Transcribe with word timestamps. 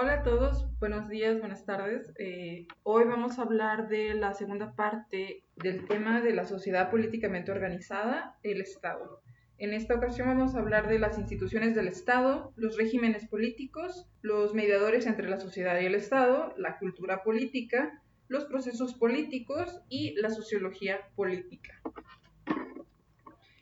Hola 0.00 0.20
a 0.20 0.22
todos, 0.22 0.64
buenos 0.78 1.08
días, 1.08 1.40
buenas 1.40 1.66
tardes. 1.66 2.12
Eh, 2.20 2.68
hoy 2.84 3.02
vamos 3.06 3.36
a 3.36 3.42
hablar 3.42 3.88
de 3.88 4.14
la 4.14 4.32
segunda 4.32 4.76
parte 4.76 5.42
del 5.56 5.88
tema 5.88 6.20
de 6.20 6.32
la 6.32 6.46
sociedad 6.46 6.88
políticamente 6.88 7.50
organizada, 7.50 8.38
el 8.44 8.60
Estado. 8.60 9.20
En 9.56 9.74
esta 9.74 9.96
ocasión 9.96 10.28
vamos 10.28 10.54
a 10.54 10.60
hablar 10.60 10.88
de 10.88 11.00
las 11.00 11.18
instituciones 11.18 11.74
del 11.74 11.88
Estado, 11.88 12.52
los 12.54 12.76
regímenes 12.76 13.26
políticos, 13.26 14.06
los 14.22 14.54
mediadores 14.54 15.04
entre 15.06 15.28
la 15.28 15.40
sociedad 15.40 15.80
y 15.80 15.86
el 15.86 15.96
Estado, 15.96 16.54
la 16.56 16.78
cultura 16.78 17.24
política, 17.24 18.00
los 18.28 18.44
procesos 18.44 18.94
políticos 18.94 19.80
y 19.88 20.14
la 20.20 20.30
sociología 20.30 21.08
política. 21.16 21.74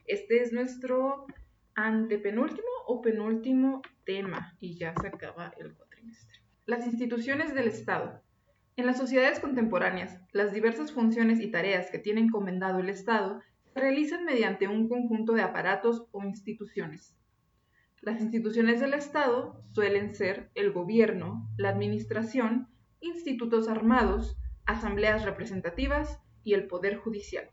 Este 0.06 0.42
es 0.42 0.52
nuestro 0.52 1.24
antepenúltimo 1.74 2.68
o 2.86 3.00
penúltimo 3.00 3.80
tema 4.04 4.54
y 4.60 4.76
ya 4.76 4.92
se 5.00 5.08
acaba 5.08 5.54
el 5.56 5.72
cuatrimestre. 5.72 5.85
Las 6.66 6.86
instituciones 6.86 7.54
del 7.54 7.68
Estado. 7.68 8.22
En 8.76 8.86
las 8.86 8.98
sociedades 8.98 9.40
contemporáneas, 9.40 10.20
las 10.32 10.52
diversas 10.52 10.92
funciones 10.92 11.40
y 11.40 11.50
tareas 11.50 11.90
que 11.90 11.98
tiene 11.98 12.20
encomendado 12.20 12.80
el 12.80 12.88
Estado 12.88 13.40
se 13.72 13.80
realizan 13.80 14.24
mediante 14.24 14.68
un 14.68 14.88
conjunto 14.88 15.32
de 15.32 15.42
aparatos 15.42 16.06
o 16.10 16.22
instituciones. 16.22 17.16
Las 18.02 18.20
instituciones 18.20 18.80
del 18.80 18.94
Estado 18.94 19.64
suelen 19.72 20.14
ser 20.14 20.50
el 20.54 20.72
gobierno, 20.72 21.48
la 21.56 21.70
administración, 21.70 22.68
institutos 23.00 23.68
armados, 23.68 24.36
asambleas 24.66 25.24
representativas 25.24 26.20
y 26.44 26.54
el 26.54 26.66
poder 26.66 26.96
judicial. 26.96 27.48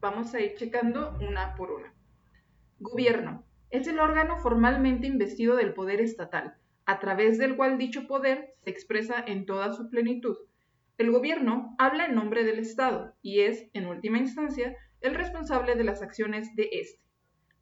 Vamos 0.00 0.32
a 0.34 0.40
ir 0.40 0.54
checando 0.54 1.18
una 1.20 1.54
por 1.54 1.70
una. 1.72 1.92
Gobierno. 2.78 3.44
Es 3.68 3.86
el 3.86 4.00
órgano 4.00 4.38
formalmente 4.38 5.06
investido 5.06 5.56
del 5.56 5.74
poder 5.74 6.00
estatal, 6.00 6.56
a 6.90 6.98
través 6.98 7.38
del 7.38 7.54
cual 7.54 7.78
dicho 7.78 8.08
poder 8.08 8.56
se 8.64 8.70
expresa 8.70 9.22
en 9.24 9.46
toda 9.46 9.72
su 9.72 9.88
plenitud. 9.88 10.36
El 10.98 11.12
gobierno 11.12 11.76
habla 11.78 12.06
en 12.06 12.16
nombre 12.16 12.42
del 12.42 12.58
Estado 12.58 13.14
y 13.22 13.42
es, 13.42 13.68
en 13.74 13.86
última 13.86 14.18
instancia, 14.18 14.74
el 15.00 15.14
responsable 15.14 15.76
de 15.76 15.84
las 15.84 16.02
acciones 16.02 16.52
de 16.56 16.68
éste. 16.72 17.00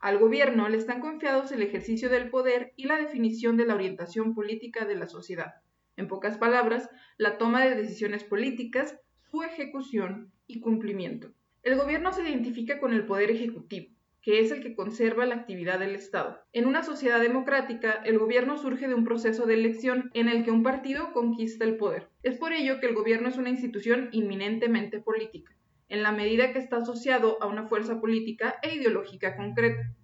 Al 0.00 0.16
gobierno 0.16 0.70
le 0.70 0.78
están 0.78 1.02
confiados 1.02 1.52
el 1.52 1.60
ejercicio 1.60 2.08
del 2.08 2.30
poder 2.30 2.72
y 2.74 2.86
la 2.86 2.96
definición 2.96 3.58
de 3.58 3.66
la 3.66 3.74
orientación 3.74 4.34
política 4.34 4.86
de 4.86 4.94
la 4.94 5.08
sociedad. 5.08 5.56
En 5.98 6.08
pocas 6.08 6.38
palabras, 6.38 6.88
la 7.18 7.36
toma 7.36 7.62
de 7.62 7.74
decisiones 7.74 8.24
políticas, 8.24 8.98
su 9.30 9.42
ejecución 9.42 10.32
y 10.46 10.60
cumplimiento. 10.60 11.34
El 11.62 11.76
gobierno 11.76 12.14
se 12.14 12.22
identifica 12.22 12.80
con 12.80 12.94
el 12.94 13.04
poder 13.04 13.30
ejecutivo, 13.30 13.94
que 14.28 14.40
es 14.40 14.52
el 14.52 14.60
que 14.60 14.74
conserva 14.74 15.24
la 15.24 15.36
actividad 15.36 15.78
del 15.78 15.94
Estado. 15.94 16.38
En 16.52 16.66
una 16.66 16.82
sociedad 16.82 17.18
democrática, 17.18 18.02
el 18.04 18.18
gobierno 18.18 18.58
surge 18.58 18.86
de 18.86 18.92
un 18.92 19.02
proceso 19.04 19.46
de 19.46 19.54
elección 19.54 20.10
en 20.12 20.28
el 20.28 20.44
que 20.44 20.50
un 20.50 20.62
partido 20.62 21.14
conquista 21.14 21.64
el 21.64 21.78
poder. 21.78 22.10
Es 22.22 22.36
por 22.36 22.52
ello 22.52 22.78
que 22.78 22.88
el 22.88 22.94
gobierno 22.94 23.30
es 23.30 23.38
una 23.38 23.48
institución 23.48 24.10
inminentemente 24.12 25.00
política, 25.00 25.56
en 25.88 26.02
la 26.02 26.12
medida 26.12 26.52
que 26.52 26.58
está 26.58 26.76
asociado 26.76 27.42
a 27.42 27.46
una 27.46 27.68
fuerza 27.68 28.02
política 28.02 28.56
e 28.62 28.74
ideológica 28.74 29.34
concreta. 29.34 29.94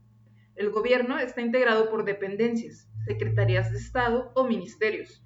El 0.57 0.71
gobierno 0.71 1.19
está 1.19 1.43
integrado 1.43 1.91
por 1.91 2.07
dependencias, 2.07 2.89
secretarías 3.07 3.73
de 3.73 3.77
Estado 3.77 4.33
o 4.35 4.45
ministerios 4.45 5.24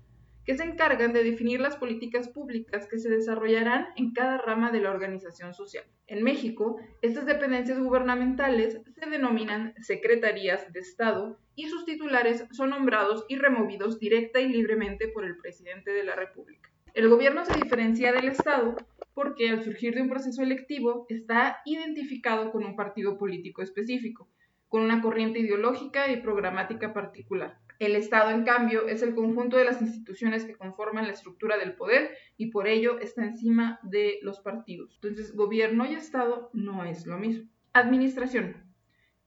que 0.49 0.57
se 0.57 0.65
encargan 0.65 1.13
de 1.13 1.23
definir 1.23 1.61
las 1.61 1.77
políticas 1.77 2.27
públicas 2.27 2.89
que 2.89 2.99
se 2.99 3.11
desarrollarán 3.11 3.89
en 3.97 4.15
cada 4.15 4.39
rama 4.39 4.71
de 4.71 4.81
la 4.81 4.91
organización 4.91 5.53
social. 5.53 5.85
En 6.07 6.25
México, 6.25 6.81
estas 7.03 7.27
dependencias 7.27 7.79
gubernamentales 7.79 8.81
se 8.95 9.11
denominan 9.11 9.75
secretarías 9.83 10.73
de 10.73 10.81
Estado 10.81 11.39
y 11.55 11.69
sus 11.69 11.85
titulares 11.85 12.47
son 12.53 12.71
nombrados 12.71 13.27
y 13.29 13.37
removidos 13.37 13.99
directa 13.99 14.41
y 14.41 14.49
libremente 14.49 15.09
por 15.09 15.27
el 15.27 15.37
presidente 15.37 15.91
de 15.91 16.05
la 16.05 16.17
República. 16.17 16.71
El 16.95 17.11
gobierno 17.11 17.45
se 17.45 17.53
diferencia 17.53 18.11
del 18.15 18.29
Estado 18.29 18.75
porque 19.13 19.51
al 19.51 19.63
surgir 19.63 19.95
de 19.95 20.01
un 20.01 20.09
proceso 20.09 20.41
electivo 20.43 21.05
está 21.11 21.59
identificado 21.67 22.53
con 22.53 22.65
un 22.65 22.75
partido 22.75 23.19
político 23.19 23.61
específico, 23.61 24.31
con 24.69 24.81
una 24.81 25.03
corriente 25.03 25.41
ideológica 25.41 26.11
y 26.11 26.23
programática 26.23 26.95
particular. 26.95 27.59
El 27.79 27.95
Estado, 27.95 28.31
en 28.31 28.43
cambio, 28.43 28.89
es 28.89 29.03
el 29.03 29.15
conjunto 29.15 29.57
de 29.57 29.65
las 29.65 29.81
instituciones 29.81 30.45
que 30.45 30.57
conforman 30.57 31.07
la 31.07 31.13
estructura 31.13 31.57
del 31.57 31.77
poder 31.77 32.11
y 32.37 32.51
por 32.51 32.67
ello 32.67 32.99
está 32.99 33.25
encima 33.25 33.79
de 33.85 34.19
los 34.23 34.41
partidos. 34.41 34.99
Entonces, 35.01 35.33
gobierno 35.33 35.87
y 35.87 35.95
Estado 35.95 36.51
no 36.53 36.85
es 36.85 37.07
lo 37.07 37.19
mismo. 37.19 37.49
Administración. 37.73 38.69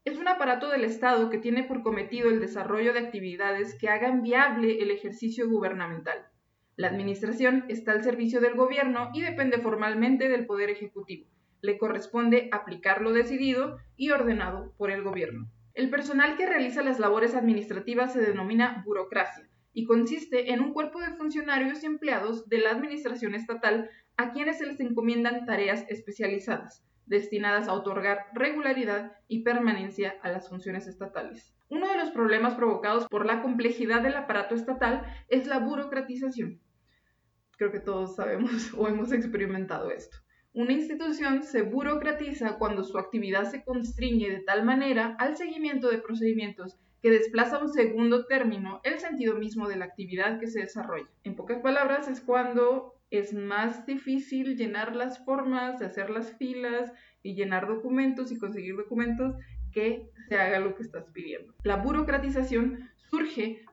Es 0.03 0.17
un 0.17 0.27
aparato 0.27 0.67
del 0.67 0.83
Estado 0.83 1.29
que 1.29 1.37
tiene 1.37 1.63
por 1.63 1.81
cometido 1.81 2.29
el 2.29 2.41
desarrollo 2.41 2.91
de 2.91 2.99
actividades 2.99 3.75
que 3.79 3.87
hagan 3.87 4.21
viable 4.21 4.81
el 4.81 4.91
ejercicio 4.91 5.47
gubernamental. 5.47 6.27
La 6.75 6.87
administración 6.87 7.63
está 7.69 7.93
al 7.93 8.03
servicio 8.03 8.41
del 8.41 8.55
gobierno 8.55 9.11
y 9.13 9.21
depende 9.21 9.59
formalmente 9.59 10.27
del 10.27 10.45
Poder 10.45 10.69
Ejecutivo. 10.69 11.27
Le 11.61 11.77
corresponde 11.77 12.49
aplicar 12.51 13.01
lo 13.01 13.13
decidido 13.13 13.77
y 13.95 14.09
ordenado 14.09 14.73
por 14.77 14.91
el 14.91 15.03
gobierno. 15.03 15.49
El 15.73 15.89
personal 15.89 16.35
que 16.35 16.45
realiza 16.45 16.83
las 16.83 16.99
labores 16.99 17.33
administrativas 17.33 18.13
se 18.13 18.21
denomina 18.21 18.83
burocracia 18.85 19.47
y 19.73 19.85
consiste 19.85 20.51
en 20.51 20.59
un 20.59 20.73
cuerpo 20.73 20.99
de 20.99 21.15
funcionarios 21.15 21.81
y 21.83 21.85
empleados 21.85 22.49
de 22.49 22.57
la 22.57 22.71
administración 22.71 23.35
estatal 23.35 23.89
a 24.17 24.33
quienes 24.33 24.57
se 24.57 24.65
les 24.65 24.79
encomiendan 24.81 25.45
tareas 25.45 25.85
especializadas, 25.87 26.83
destinadas 27.05 27.69
a 27.69 27.73
otorgar 27.73 28.25
regularidad 28.33 29.13
y 29.27 29.43
permanencia 29.43 30.15
a 30.21 30.29
las 30.29 30.49
funciones 30.49 30.87
estatales. 30.87 31.53
Uno 31.69 31.87
de 31.87 31.97
los 31.97 32.09
problemas 32.11 32.55
provocados 32.55 33.07
por 33.07 33.25
la 33.25 33.41
complejidad 33.41 34.01
del 34.01 34.17
aparato 34.17 34.55
estatal 34.55 35.05
es 35.29 35.47
la 35.47 35.59
burocratización. 35.59 36.59
Creo 37.57 37.71
que 37.71 37.79
todos 37.79 38.15
sabemos 38.17 38.73
o 38.77 38.89
hemos 38.89 39.13
experimentado 39.13 39.89
esto. 39.89 40.17
Una 40.53 40.73
institución 40.73 41.43
se 41.43 41.61
burocratiza 41.61 42.57
cuando 42.57 42.83
su 42.83 42.97
actividad 42.97 43.49
se 43.49 43.63
constriñe 43.63 44.29
de 44.29 44.39
tal 44.41 44.65
manera 44.65 45.15
al 45.17 45.37
seguimiento 45.37 45.89
de 45.89 45.99
procedimientos 45.99 46.77
que 47.01 47.09
desplaza 47.09 47.59
un 47.59 47.69
segundo 47.69 48.25
término 48.25 48.81
el 48.83 48.99
sentido 48.99 49.35
mismo 49.35 49.69
de 49.69 49.77
la 49.77 49.85
actividad 49.85 50.39
que 50.39 50.47
se 50.47 50.59
desarrolla. 50.59 51.09
En 51.23 51.35
pocas 51.35 51.61
palabras, 51.61 52.09
es 52.09 52.19
cuando 52.19 52.93
es 53.11 53.33
más 53.33 53.85
difícil 53.85 54.57
llenar 54.57 54.95
las 54.95 55.23
formas, 55.23 55.81
hacer 55.81 56.09
las 56.09 56.37
filas 56.37 56.91
y 57.23 57.33
llenar 57.33 57.67
documentos 57.67 58.31
y 58.31 58.37
conseguir 58.37 58.75
documentos 58.75 59.35
que 59.71 60.09
se 60.27 60.35
haga 60.35 60.59
lo 60.59 60.75
que 60.75 60.83
estás 60.83 61.05
pidiendo. 61.13 61.53
La 61.63 61.77
burocratización 61.77 62.89
surge 63.09 63.63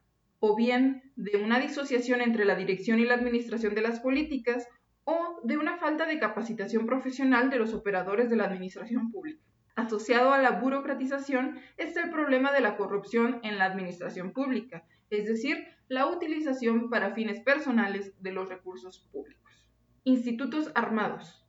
o 0.41 0.55
bien 0.55 1.03
de 1.17 1.39
una 1.39 1.59
disociación 1.59 2.21
entre 2.21 2.45
la 2.45 2.55
dirección 2.55 3.01
y 3.01 3.05
la 3.05 3.15
administración 3.15 3.75
de 3.75 3.83
las 3.83 3.99
políticas 4.01 4.69
o 5.11 5.41
de 5.43 5.57
una 5.57 5.79
falta 5.79 6.05
de 6.05 6.19
capacitación 6.19 6.85
profesional 6.85 7.49
de 7.49 7.57
los 7.57 7.73
operadores 7.73 8.29
de 8.29 8.37
la 8.37 8.45
administración 8.45 9.11
pública. 9.11 9.43
Asociado 9.75 10.35
a 10.35 10.43
la 10.43 10.51
burocratización 10.51 11.59
está 11.79 12.03
el 12.03 12.11
problema 12.11 12.53
de 12.53 12.61
la 12.61 12.77
corrupción 12.77 13.41
en 13.43 13.57
la 13.57 13.65
administración 13.65 14.35
pública, 14.35 14.85
es 15.09 15.25
decir, 15.25 15.67
la 15.89 16.09
utilización 16.09 16.91
para 16.91 17.15
fines 17.15 17.41
personales 17.41 18.13
de 18.23 18.33
los 18.33 18.51
recursos 18.51 19.09
públicos. 19.11 19.67
Institutos 20.05 20.71
armados. 20.75 21.43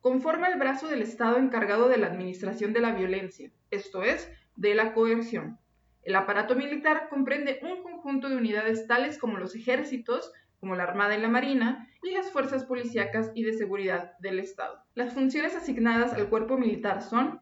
Conforma 0.00 0.46
el 0.46 0.60
brazo 0.60 0.86
del 0.86 1.02
Estado 1.02 1.38
encargado 1.38 1.88
de 1.88 1.98
la 1.98 2.06
administración 2.06 2.72
de 2.72 2.80
la 2.80 2.92
violencia, 2.92 3.50
esto 3.72 4.04
es, 4.04 4.30
de 4.54 4.76
la 4.76 4.94
coerción. 4.94 5.58
El 6.04 6.14
aparato 6.14 6.54
militar 6.54 7.08
comprende 7.10 7.58
un 7.62 7.82
conjunto 7.82 8.28
de 8.28 8.36
unidades 8.36 8.86
tales 8.86 9.18
como 9.18 9.36
los 9.36 9.56
ejércitos, 9.56 10.32
como 10.60 10.76
la 10.76 10.84
Armada 10.84 11.16
y 11.16 11.20
la 11.20 11.28
Marina, 11.28 11.88
y 12.02 12.12
las 12.12 12.30
fuerzas 12.30 12.64
policíacas 12.64 13.30
y 13.34 13.42
de 13.44 13.54
seguridad 13.54 14.12
del 14.20 14.38
Estado. 14.38 14.84
Las 14.94 15.14
funciones 15.14 15.54
asignadas 15.56 16.12
al 16.12 16.28
cuerpo 16.28 16.56
militar 16.56 17.02
son 17.02 17.40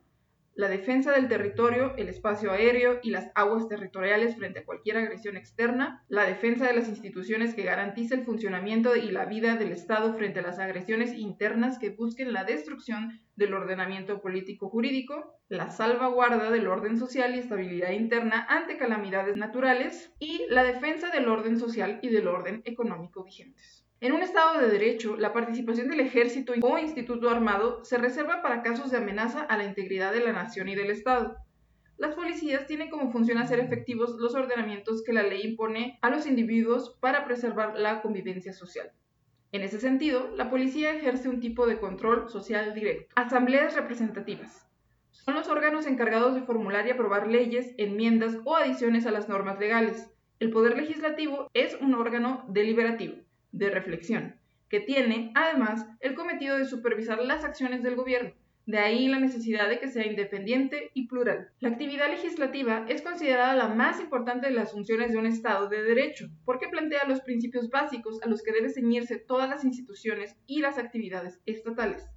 la 0.59 0.69
defensa 0.69 1.13
del 1.13 1.29
territorio, 1.29 1.95
el 1.97 2.09
espacio 2.09 2.51
aéreo 2.51 2.99
y 3.05 3.11
las 3.11 3.31
aguas 3.37 3.69
territoriales 3.69 4.35
frente 4.35 4.59
a 4.59 4.65
cualquier 4.65 4.97
agresión 4.97 5.37
externa, 5.37 6.05
la 6.09 6.25
defensa 6.25 6.67
de 6.67 6.73
las 6.73 6.89
instituciones 6.89 7.55
que 7.55 7.63
garantice 7.63 8.17
el 8.17 8.25
funcionamiento 8.25 8.97
y 8.97 9.13
la 9.13 9.25
vida 9.25 9.55
del 9.55 9.71
Estado 9.71 10.15
frente 10.15 10.41
a 10.41 10.43
las 10.43 10.59
agresiones 10.59 11.15
internas 11.15 11.79
que 11.79 11.91
busquen 11.91 12.33
la 12.33 12.43
destrucción 12.43 13.21
del 13.37 13.55
ordenamiento 13.55 14.21
político 14.21 14.69
jurídico, 14.69 15.39
la 15.49 15.71
salvaguarda 15.71 16.51
del 16.51 16.67
orden 16.67 16.99
social 16.99 17.37
y 17.37 17.39
estabilidad 17.39 17.93
interna 17.93 18.45
ante 18.49 18.79
calamidades 18.79 19.37
naturales 19.37 20.13
y 20.19 20.45
la 20.49 20.65
defensa 20.65 21.11
del 21.11 21.29
orden 21.29 21.61
social 21.61 22.01
y 22.03 22.09
del 22.09 22.27
orden 22.27 22.63
económico 22.65 23.23
vigentes. 23.23 23.78
En 24.01 24.13
un 24.13 24.23
Estado 24.23 24.61
de 24.61 24.69
Derecho, 24.69 25.17
la 25.17 25.33
participación 25.33 25.89
del 25.89 25.99
ejército 25.99 26.53
o 26.63 26.79
instituto 26.79 27.31
armado 27.31 27.85
se 27.85 27.99
reserva 27.99 28.43
para 28.43 28.63
casos 28.63 28.93
de 28.93 28.99
amenaza 28.99 29.41
a 29.41 29.57
la 29.57 29.65
integridad 29.65 30.13
de 30.13 30.21
la 30.21 30.33
nación 30.33 30.69
y 30.69 30.77
del 30.77 30.93
Estado. 30.93 31.37
Las 31.97 32.15
policías 32.15 32.69
tienen 32.69 32.91
como 32.91 33.11
función 33.11 33.39
hacer 33.39 33.59
efectivos 33.59 34.15
los 34.21 34.37
ordenamientos 34.37 35.03
que 35.03 35.13
la 35.13 35.25
ley 35.25 35.41
impone 35.43 35.99
a 36.01 36.11
los 36.11 36.27
individuos 36.29 36.97
para 37.01 37.25
preservar 37.25 37.77
la 37.77 38.01
convivencia 38.01 38.53
social. 38.53 38.93
En 39.51 39.63
ese 39.63 39.81
sentido, 39.81 40.31
la 40.37 40.49
policía 40.49 40.95
ejerce 40.95 41.29
un 41.29 41.41
tipo 41.41 41.67
de 41.67 41.81
control 41.81 42.29
social 42.29 42.75
directo. 42.75 43.13
Asambleas 43.17 43.75
representativas. 43.75 44.65
Son 45.11 45.35
los 45.35 45.49
órganos 45.49 45.87
encargados 45.87 46.37
de 46.37 46.43
formular 46.43 46.87
y 46.87 46.91
aprobar 46.91 47.27
leyes, 47.27 47.75
enmiendas 47.79 48.37
o 48.45 48.55
adiciones 48.55 49.07
a 49.07 49.11
las 49.11 49.29
normas 49.29 49.59
legales 49.59 50.09
El 50.39 50.51
Poder 50.51 50.77
Legislativo 50.77 51.51
es 51.53 51.77
un 51.81 51.95
órgano 51.95 52.45
deliberativo, 52.49 53.17
de 53.53 53.71
reflexión, 53.71 54.37
que 54.69 54.81
tiene, 54.81 55.33
además, 55.35 55.87
el 56.01 56.15
cometido 56.15 56.59
de 56.59 56.65
supervisar 56.65 57.23
las 57.23 57.45
acciones 57.45 57.83
del 57.83 57.97
gobierno. 57.97 58.33
De 58.67 58.79
ahí 58.79 59.09
la 59.09 59.19
necesidad 59.19 59.69
de 59.69 59.79
que 59.79 59.89
sea 59.89 60.07
independiente 60.07 60.91
y 60.93 61.09
plural. 61.09 61.51
La 61.61 61.71
actividad 61.71 62.11
legislativa 62.11 62.85
es 62.89 63.01
considerada 63.01 63.57
la 63.57 63.69
más 63.69 63.99
importante 63.99 64.49
de 64.49 64.55
las 64.55 64.73
funciones 64.73 65.13
de 65.13 65.19
un 65.19 65.27
Estado 65.27 65.69
de 65.69 65.83
Derecho, 65.83 66.29
porque 66.45 66.69
plantea 66.69 67.07
los 67.07 67.23
principios 67.23 67.71
básicos 67.71 68.23
a 68.23 68.29
los 68.29 68.43
que 68.43 68.53
deben 68.53 68.71
ceñirse 68.71 69.19
todas 69.19 69.49
las 69.49 69.65
instituciones 69.65 70.37
y 70.47 70.61
las 70.61 70.77
actividades 70.77 71.41
estatales 71.47 72.09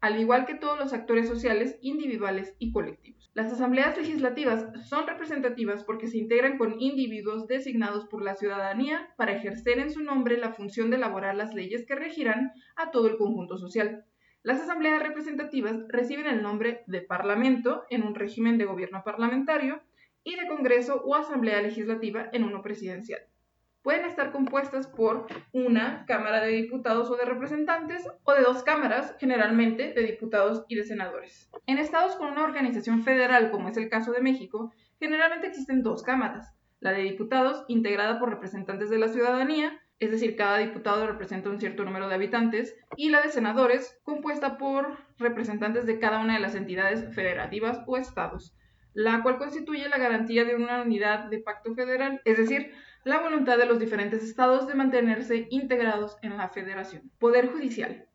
al 0.00 0.18
igual 0.18 0.46
que 0.46 0.54
todos 0.54 0.78
los 0.78 0.92
actores 0.92 1.28
sociales, 1.28 1.76
individuales 1.82 2.54
y 2.58 2.72
colectivos. 2.72 3.19
Las 3.32 3.52
asambleas 3.52 3.96
legislativas 3.96 4.66
son 4.88 5.06
representativas 5.06 5.84
porque 5.84 6.08
se 6.08 6.18
integran 6.18 6.58
con 6.58 6.80
individuos 6.80 7.46
designados 7.46 8.06
por 8.06 8.22
la 8.22 8.34
ciudadanía 8.34 9.14
para 9.16 9.36
ejercer 9.36 9.78
en 9.78 9.92
su 9.92 10.02
nombre 10.02 10.36
la 10.36 10.52
función 10.52 10.90
de 10.90 10.96
elaborar 10.96 11.36
las 11.36 11.54
leyes 11.54 11.86
que 11.86 11.94
regirán 11.94 12.50
a 12.74 12.90
todo 12.90 13.06
el 13.06 13.16
conjunto 13.16 13.56
social. 13.56 14.04
Las 14.42 14.60
asambleas 14.60 15.00
representativas 15.00 15.76
reciben 15.88 16.26
el 16.26 16.42
nombre 16.42 16.82
de 16.88 17.02
Parlamento 17.02 17.84
en 17.88 18.02
un 18.02 18.16
régimen 18.16 18.58
de 18.58 18.64
gobierno 18.64 19.02
parlamentario 19.04 19.80
y 20.24 20.34
de 20.34 20.48
Congreso 20.48 21.00
o 21.04 21.14
Asamblea 21.14 21.62
Legislativa 21.62 22.28
en 22.32 22.42
uno 22.42 22.62
presidencial 22.62 23.29
pueden 23.82 24.04
estar 24.04 24.32
compuestas 24.32 24.86
por 24.86 25.26
una 25.52 26.04
Cámara 26.06 26.40
de 26.40 26.52
Diputados 26.52 27.10
o 27.10 27.16
de 27.16 27.24
Representantes 27.24 28.06
o 28.24 28.32
de 28.32 28.42
dos 28.42 28.62
cámaras, 28.62 29.14
generalmente 29.18 29.92
de 29.92 30.02
diputados 30.02 30.64
y 30.68 30.76
de 30.76 30.84
senadores. 30.84 31.50
En 31.66 31.78
estados 31.78 32.16
con 32.16 32.28
una 32.28 32.44
organización 32.44 33.02
federal, 33.02 33.50
como 33.50 33.68
es 33.68 33.76
el 33.76 33.88
caso 33.88 34.12
de 34.12 34.20
México, 34.20 34.72
generalmente 34.98 35.46
existen 35.46 35.82
dos 35.82 36.02
cámaras, 36.02 36.54
la 36.80 36.92
de 36.92 37.02
diputados, 37.02 37.64
integrada 37.68 38.18
por 38.18 38.30
representantes 38.30 38.90
de 38.90 38.98
la 38.98 39.08
ciudadanía, 39.08 39.80
es 39.98 40.10
decir, 40.10 40.34
cada 40.34 40.58
diputado 40.58 41.06
representa 41.06 41.50
un 41.50 41.60
cierto 41.60 41.84
número 41.84 42.08
de 42.08 42.14
habitantes, 42.14 42.74
y 42.96 43.10
la 43.10 43.20
de 43.20 43.28
senadores, 43.28 43.98
compuesta 44.02 44.56
por 44.56 44.96
representantes 45.18 45.84
de 45.84 45.98
cada 45.98 46.20
una 46.20 46.34
de 46.34 46.40
las 46.40 46.54
entidades 46.54 47.14
federativas 47.14 47.82
o 47.86 47.98
estados, 47.98 48.54
la 48.94 49.22
cual 49.22 49.38
constituye 49.38 49.88
la 49.88 49.98
garantía 49.98 50.44
de 50.44 50.56
una 50.56 50.82
unidad 50.82 51.28
de 51.28 51.38
pacto 51.38 51.74
federal, 51.74 52.20
es 52.24 52.38
decir, 52.38 52.72
la 53.04 53.18
voluntad 53.20 53.56
de 53.56 53.66
los 53.66 53.78
diferentes 53.78 54.22
estados 54.22 54.66
de 54.66 54.74
mantenerse 54.74 55.46
integrados 55.50 56.18
en 56.22 56.36
la 56.36 56.50
federación. 56.50 57.10
Poder 57.18 57.50
judicial. 57.50 58.06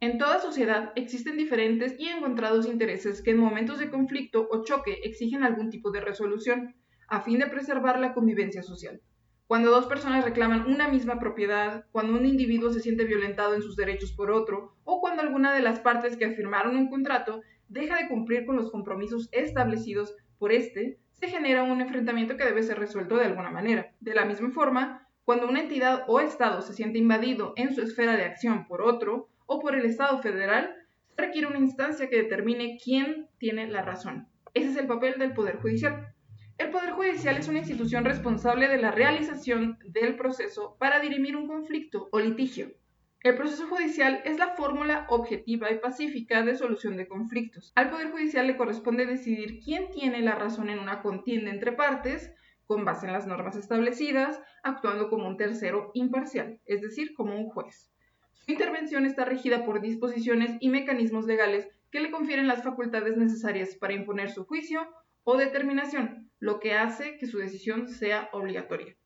En 0.00 0.16
toda 0.16 0.40
sociedad 0.40 0.92
existen 0.96 1.36
diferentes 1.36 1.94
y 1.98 2.08
encontrados 2.08 2.66
intereses 2.66 3.20
que 3.20 3.32
en 3.32 3.38
momentos 3.38 3.78
de 3.78 3.90
conflicto 3.90 4.48
o 4.50 4.64
choque 4.64 5.00
exigen 5.04 5.42
algún 5.42 5.68
tipo 5.68 5.90
de 5.90 6.00
resolución, 6.00 6.74
a 7.06 7.20
fin 7.20 7.38
de 7.38 7.48
preservar 7.48 8.00
la 8.00 8.14
convivencia 8.14 8.62
social. 8.62 9.02
Cuando 9.46 9.70
dos 9.70 9.86
personas 9.86 10.24
reclaman 10.24 10.72
una 10.72 10.88
misma 10.88 11.18
propiedad, 11.18 11.84
cuando 11.92 12.16
un 12.16 12.24
individuo 12.24 12.72
se 12.72 12.80
siente 12.80 13.04
violentado 13.04 13.54
en 13.54 13.62
sus 13.62 13.76
derechos 13.76 14.12
por 14.12 14.30
otro, 14.30 14.76
o 14.84 15.00
cuando 15.00 15.20
alguna 15.20 15.52
de 15.52 15.60
las 15.60 15.80
partes 15.80 16.16
que 16.16 16.30
firmaron 16.30 16.76
un 16.76 16.88
contrato 16.88 17.42
deja 17.68 17.96
de 17.96 18.08
cumplir 18.08 18.46
con 18.46 18.56
los 18.56 18.70
compromisos 18.70 19.28
establecidos 19.32 20.14
por 20.38 20.52
este, 20.52 20.98
se 21.20 21.28
genera 21.28 21.62
un 21.62 21.80
enfrentamiento 21.80 22.36
que 22.36 22.44
debe 22.44 22.62
ser 22.62 22.78
resuelto 22.78 23.16
de 23.16 23.26
alguna 23.26 23.50
manera. 23.50 23.92
De 24.00 24.14
la 24.14 24.24
misma 24.24 24.50
forma, 24.50 25.06
cuando 25.24 25.46
una 25.46 25.60
entidad 25.60 26.04
o 26.08 26.18
Estado 26.18 26.62
se 26.62 26.72
siente 26.72 26.98
invadido 26.98 27.52
en 27.56 27.74
su 27.74 27.82
esfera 27.82 28.16
de 28.16 28.24
acción 28.24 28.66
por 28.66 28.80
otro 28.80 29.28
o 29.44 29.60
por 29.60 29.74
el 29.74 29.84
Estado 29.84 30.20
federal, 30.22 30.74
se 31.14 31.22
requiere 31.22 31.46
una 31.46 31.58
instancia 31.58 32.08
que 32.08 32.16
determine 32.16 32.78
quién 32.82 33.28
tiene 33.38 33.66
la 33.68 33.82
razón. 33.82 34.28
Ese 34.54 34.70
es 34.70 34.76
el 34.78 34.86
papel 34.86 35.18
del 35.18 35.34
Poder 35.34 35.56
Judicial. 35.56 36.14
El 36.56 36.70
Poder 36.70 36.92
Judicial 36.92 37.36
es 37.36 37.48
una 37.48 37.58
institución 37.58 38.04
responsable 38.04 38.68
de 38.68 38.78
la 38.78 38.90
realización 38.90 39.78
del 39.84 40.16
proceso 40.16 40.76
para 40.78 41.00
dirimir 41.00 41.36
un 41.36 41.46
conflicto 41.46 42.08
o 42.12 42.18
litigio. 42.18 42.72
El 43.22 43.34
proceso 43.34 43.68
judicial 43.68 44.22
es 44.24 44.38
la 44.38 44.54
fórmula 44.54 45.04
objetiva 45.10 45.70
y 45.70 45.76
pacífica 45.76 46.42
de 46.42 46.56
solución 46.56 46.96
de 46.96 47.06
conflictos. 47.06 47.70
Al 47.74 47.90
Poder 47.90 48.10
Judicial 48.12 48.46
le 48.46 48.56
corresponde 48.56 49.04
decidir 49.04 49.60
quién 49.62 49.90
tiene 49.90 50.22
la 50.22 50.36
razón 50.36 50.70
en 50.70 50.78
una 50.78 51.02
contienda 51.02 51.50
entre 51.50 51.72
partes, 51.72 52.32
con 52.64 52.86
base 52.86 53.04
en 53.04 53.12
las 53.12 53.26
normas 53.26 53.56
establecidas, 53.56 54.40
actuando 54.62 55.10
como 55.10 55.28
un 55.28 55.36
tercero 55.36 55.90
imparcial, 55.92 56.60
es 56.64 56.80
decir, 56.80 57.12
como 57.12 57.36
un 57.36 57.50
juez. 57.50 57.92
Su 58.32 58.52
intervención 58.52 59.04
está 59.04 59.26
regida 59.26 59.66
por 59.66 59.82
disposiciones 59.82 60.56
y 60.58 60.70
mecanismos 60.70 61.26
legales 61.26 61.68
que 61.90 62.00
le 62.00 62.10
confieren 62.10 62.48
las 62.48 62.62
facultades 62.62 63.18
necesarias 63.18 63.74
para 63.74 63.92
imponer 63.92 64.30
su 64.30 64.46
juicio 64.46 64.80
o 65.24 65.36
determinación, 65.36 66.30
lo 66.38 66.58
que 66.58 66.72
hace 66.72 67.18
que 67.18 67.26
su 67.26 67.36
decisión 67.36 67.86
sea 67.86 68.30
obligatoria. 68.32 68.96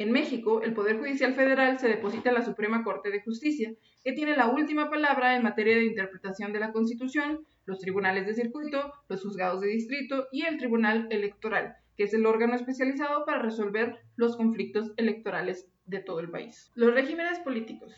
En 0.00 0.12
México, 0.12 0.62
el 0.62 0.74
Poder 0.74 0.96
Judicial 0.98 1.34
Federal 1.34 1.80
se 1.80 1.88
deposita 1.88 2.28
en 2.28 2.36
la 2.36 2.44
Suprema 2.44 2.84
Corte 2.84 3.10
de 3.10 3.20
Justicia, 3.20 3.74
que 4.04 4.12
tiene 4.12 4.36
la 4.36 4.46
última 4.46 4.88
palabra 4.88 5.34
en 5.34 5.42
materia 5.42 5.74
de 5.74 5.86
interpretación 5.86 6.52
de 6.52 6.60
la 6.60 6.70
Constitución, 6.70 7.44
los 7.66 7.80
tribunales 7.80 8.24
de 8.24 8.34
circuito, 8.34 8.92
los 9.08 9.24
juzgados 9.24 9.60
de 9.60 9.66
distrito 9.66 10.28
y 10.30 10.42
el 10.42 10.56
Tribunal 10.56 11.08
Electoral, 11.10 11.74
que 11.96 12.04
es 12.04 12.14
el 12.14 12.26
órgano 12.26 12.54
especializado 12.54 13.24
para 13.24 13.42
resolver 13.42 13.96
los 14.14 14.36
conflictos 14.36 14.92
electorales 14.98 15.66
de 15.86 15.98
todo 15.98 16.20
el 16.20 16.30
país. 16.30 16.70
Los 16.76 16.94
regímenes 16.94 17.40
políticos. 17.40 17.92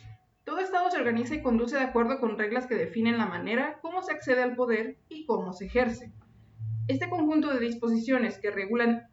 Todo 0.44 0.60
Estado 0.60 0.90
se 0.90 0.96
organiza 0.96 1.34
y 1.34 1.42
conduce 1.42 1.76
de 1.76 1.82
acuerdo 1.82 2.18
con 2.18 2.38
reglas 2.38 2.66
que 2.66 2.76
definen 2.76 3.18
la 3.18 3.26
manera 3.26 3.78
cómo 3.82 4.00
se 4.00 4.14
accede 4.14 4.42
al 4.42 4.56
poder 4.56 4.96
y 5.10 5.26
cómo 5.26 5.52
se 5.52 5.66
ejerce. 5.66 6.14
Este 6.88 7.10
conjunto 7.10 7.52
de 7.52 7.60
disposiciones 7.60 8.38
que 8.38 8.50
regulan 8.50 9.09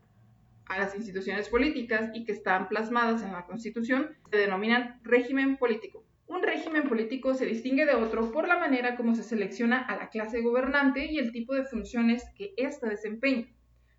a 0.69 0.77
las 0.77 0.95
instituciones 0.95 1.49
políticas 1.49 2.11
y 2.13 2.25
que 2.25 2.31
están 2.31 2.67
plasmadas 2.67 3.23
en 3.23 3.31
la 3.31 3.45
Constitución 3.45 4.15
se 4.29 4.37
denominan 4.37 4.99
régimen 5.03 5.57
político. 5.57 6.03
Un 6.27 6.43
régimen 6.43 6.89
político 6.89 7.33
se 7.33 7.45
distingue 7.45 7.85
de 7.85 7.95
otro 7.95 8.31
por 8.31 8.47
la 8.47 8.57
manera 8.57 8.97
como 8.97 9.15
se 9.15 9.23
selecciona 9.23 9.79
a 9.79 9.95
la 9.95 10.09
clase 10.09 10.41
gobernante 10.41 11.05
y 11.05 11.19
el 11.19 11.31
tipo 11.31 11.55
de 11.55 11.63
funciones 11.63 12.25
que 12.35 12.53
ésta 12.57 12.89
desempeña, 12.89 13.47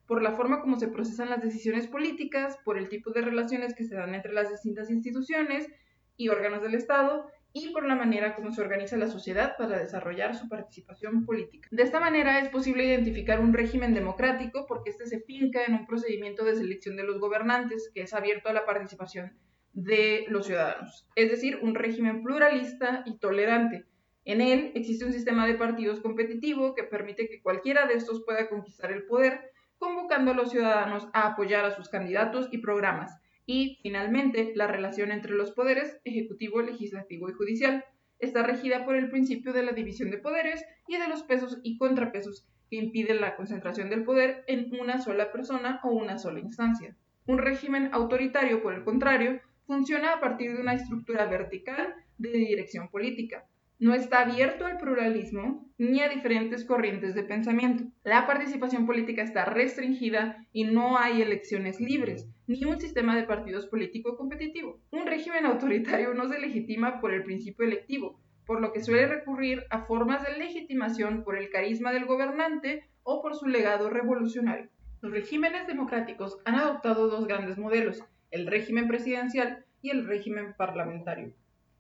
por 0.07 0.23
la 0.23 0.33
forma 0.33 0.61
como 0.61 0.79
se 0.79 0.89
procesan 0.89 1.31
las 1.31 1.43
decisiones 1.43 1.87
políticas, 1.87 2.59
por 2.65 2.77
el 2.77 2.89
tipo 2.89 3.11
de 3.13 3.23
relaciones 3.23 3.75
que 3.75 3.85
se 3.85 3.95
dan 3.95 4.15
entre 4.15 4.33
las 4.33 4.51
distintas 4.51 4.91
instituciones 4.91 5.69
y 6.17 6.29
órganos 6.29 6.63
del 6.63 6.75
Estado 6.75 7.31
y 7.53 7.71
por 7.73 7.87
la 7.87 7.95
manera 7.95 8.35
como 8.35 8.53
se 8.53 8.61
organiza 8.61 8.97
la 8.97 9.09
sociedad 9.09 9.57
para 9.57 9.79
desarrollar 9.79 10.37
su 10.37 10.49
participación 10.49 11.25
política. 11.25 11.69
De 11.71 11.83
esta 11.83 12.01
manera 12.01 12.41
es 12.41 12.49
posible 12.49 12.85
identificar 12.85 13.41
un 13.41 13.53
régimen 13.53 13.95
democrático 13.95 14.67
porque 14.67 14.91
éste 14.91 15.07
se 15.07 15.21
finca 15.21 15.65
en 15.65 15.75
un 15.75 15.87
procedimiento 15.87 16.45
de 16.45 16.57
selección 16.57 16.97
de 16.97 17.05
los 17.05 17.19
gobernantes 17.19 17.91
que 17.95 18.03
es 18.03 18.13
abierto 18.13 18.49
a 18.49 18.53
la 18.53 18.67
participación 18.67 19.33
de 19.73 20.25
los 20.29 20.47
ciudadanos, 20.47 21.07
es 21.15 21.31
decir, 21.31 21.59
un 21.63 21.75
régimen 21.75 22.23
pluralista 22.23 23.03
y 23.07 23.19
tolerante. 23.19 23.87
En 24.25 24.41
él 24.41 24.73
existe 24.75 25.05
un 25.05 25.13
sistema 25.13 25.47
de 25.47 25.55
partidos 25.55 26.01
competitivo 26.01 26.75
que 26.75 26.85
permite 26.85 27.29
que 27.29 27.41
cualquiera 27.41 27.87
de 27.87 27.95
estos 27.95 28.25
pueda 28.25 28.49
conquistar 28.49 28.93
el 28.93 29.05
poder, 29.05 29.53
convocando 29.79 30.33
a 30.33 30.35
los 30.35 30.51
ciudadanos 30.51 31.09
a 31.13 31.29
apoyar 31.29 31.65
a 31.65 31.71
sus 31.71 31.89
candidatos 31.89 32.49
y 32.51 32.59
programas, 32.59 33.19
y, 33.49 33.79
finalmente, 33.83 34.53
la 34.55 34.67
relación 34.67 35.11
entre 35.11 35.33
los 35.33 35.53
poderes 35.53 35.99
ejecutivo, 36.05 36.61
legislativo 36.61 37.31
y 37.31 37.33
judicial. 37.33 37.83
Está 38.19 38.43
regida 38.43 38.85
por 38.85 38.95
el 38.95 39.09
principio 39.09 39.55
de 39.55 39.63
la 39.63 39.73
división 39.73 40.11
de 40.11 40.19
poderes 40.19 40.63
y 40.87 40.99
de 40.99 41.09
los 41.09 41.23
pesos 41.23 41.59
y 41.63 41.79
contrapesos 41.79 42.47
que 42.69 42.77
impiden 42.77 43.23
la 43.23 43.37
concentración 43.37 43.89
del 43.89 44.05
poder 44.05 44.45
en 44.49 44.69
una 44.79 45.01
sola 45.01 45.33
persona 45.33 45.81
o 45.83 45.89
una 45.89 46.19
sola 46.19 46.41
instancia. 46.41 46.95
Un 47.27 47.39
régimen 47.39 47.89
autoritario, 47.93 48.63
por 48.63 48.75
el 48.75 48.85
contrario, 48.85 49.41
funciona 49.67 50.13
a 50.13 50.21
partir 50.21 50.55
de 50.55 50.61
una 50.61 50.75
estructura 50.75 51.25
vertical 51.25 51.95
de 52.19 52.29
dirección 52.29 52.91
política, 52.91 53.47
no 53.79 53.95
está 53.95 54.23
abierto 54.23 54.67
al 54.67 54.79
pluralismo 54.79 55.69
ni 55.79 56.01
a 56.01 56.09
diferentes 56.09 56.65
corrientes 56.65 57.15
de 57.15 57.23
pensamiento. 57.23 57.85
La 58.03 58.27
participación 58.27 58.87
política 58.87 59.23
está 59.23 59.45
restringida 59.45 60.45
y 60.53 60.65
no 60.65 60.99
hay 60.99 61.23
elecciones 61.23 61.81
libres, 61.81 62.29
ni 62.49 62.65
un 62.65 62.81
sistema 62.81 63.15
de 63.15 63.23
partidos 63.23 63.67
político 63.67 64.17
competitivo. 64.17 64.81
Un 64.91 65.07
régimen 65.07 65.47
autoritario 65.47 66.13
no 66.15 66.29
se 66.29 66.41
legitima 66.41 67.01
por 67.01 67.15
el 67.15 67.23
principio 67.23 67.65
electivo, 67.67 68.21
por 68.47 68.61
lo 68.61 68.73
que 68.73 68.83
suele 68.83 69.07
recurrir 69.07 69.65
a 69.71 69.85
formas 69.85 70.25
de 70.25 70.37
legitimación 70.39 71.23
por 71.23 71.37
el 71.37 71.51
carisma 71.51 71.93
del 71.93 72.07
gobernante 72.07 72.89
o 73.05 73.23
por 73.23 73.37
su 73.37 73.47
legado 73.47 73.91
revolucionario. 73.91 74.69
Los 75.01 75.13
regímenes 75.13 75.69
democráticos 75.69 76.39
han 76.45 76.57
adoptado 76.57 77.07
dos 77.07 77.29
grandes 77.29 77.57
modelos, 77.59 78.03
el 78.33 78.49
régimen 78.49 78.89
presidencial 78.89 79.65
y 79.81 79.91
el 79.91 80.09
régimen 80.09 80.55
parlamentario. 80.57 81.33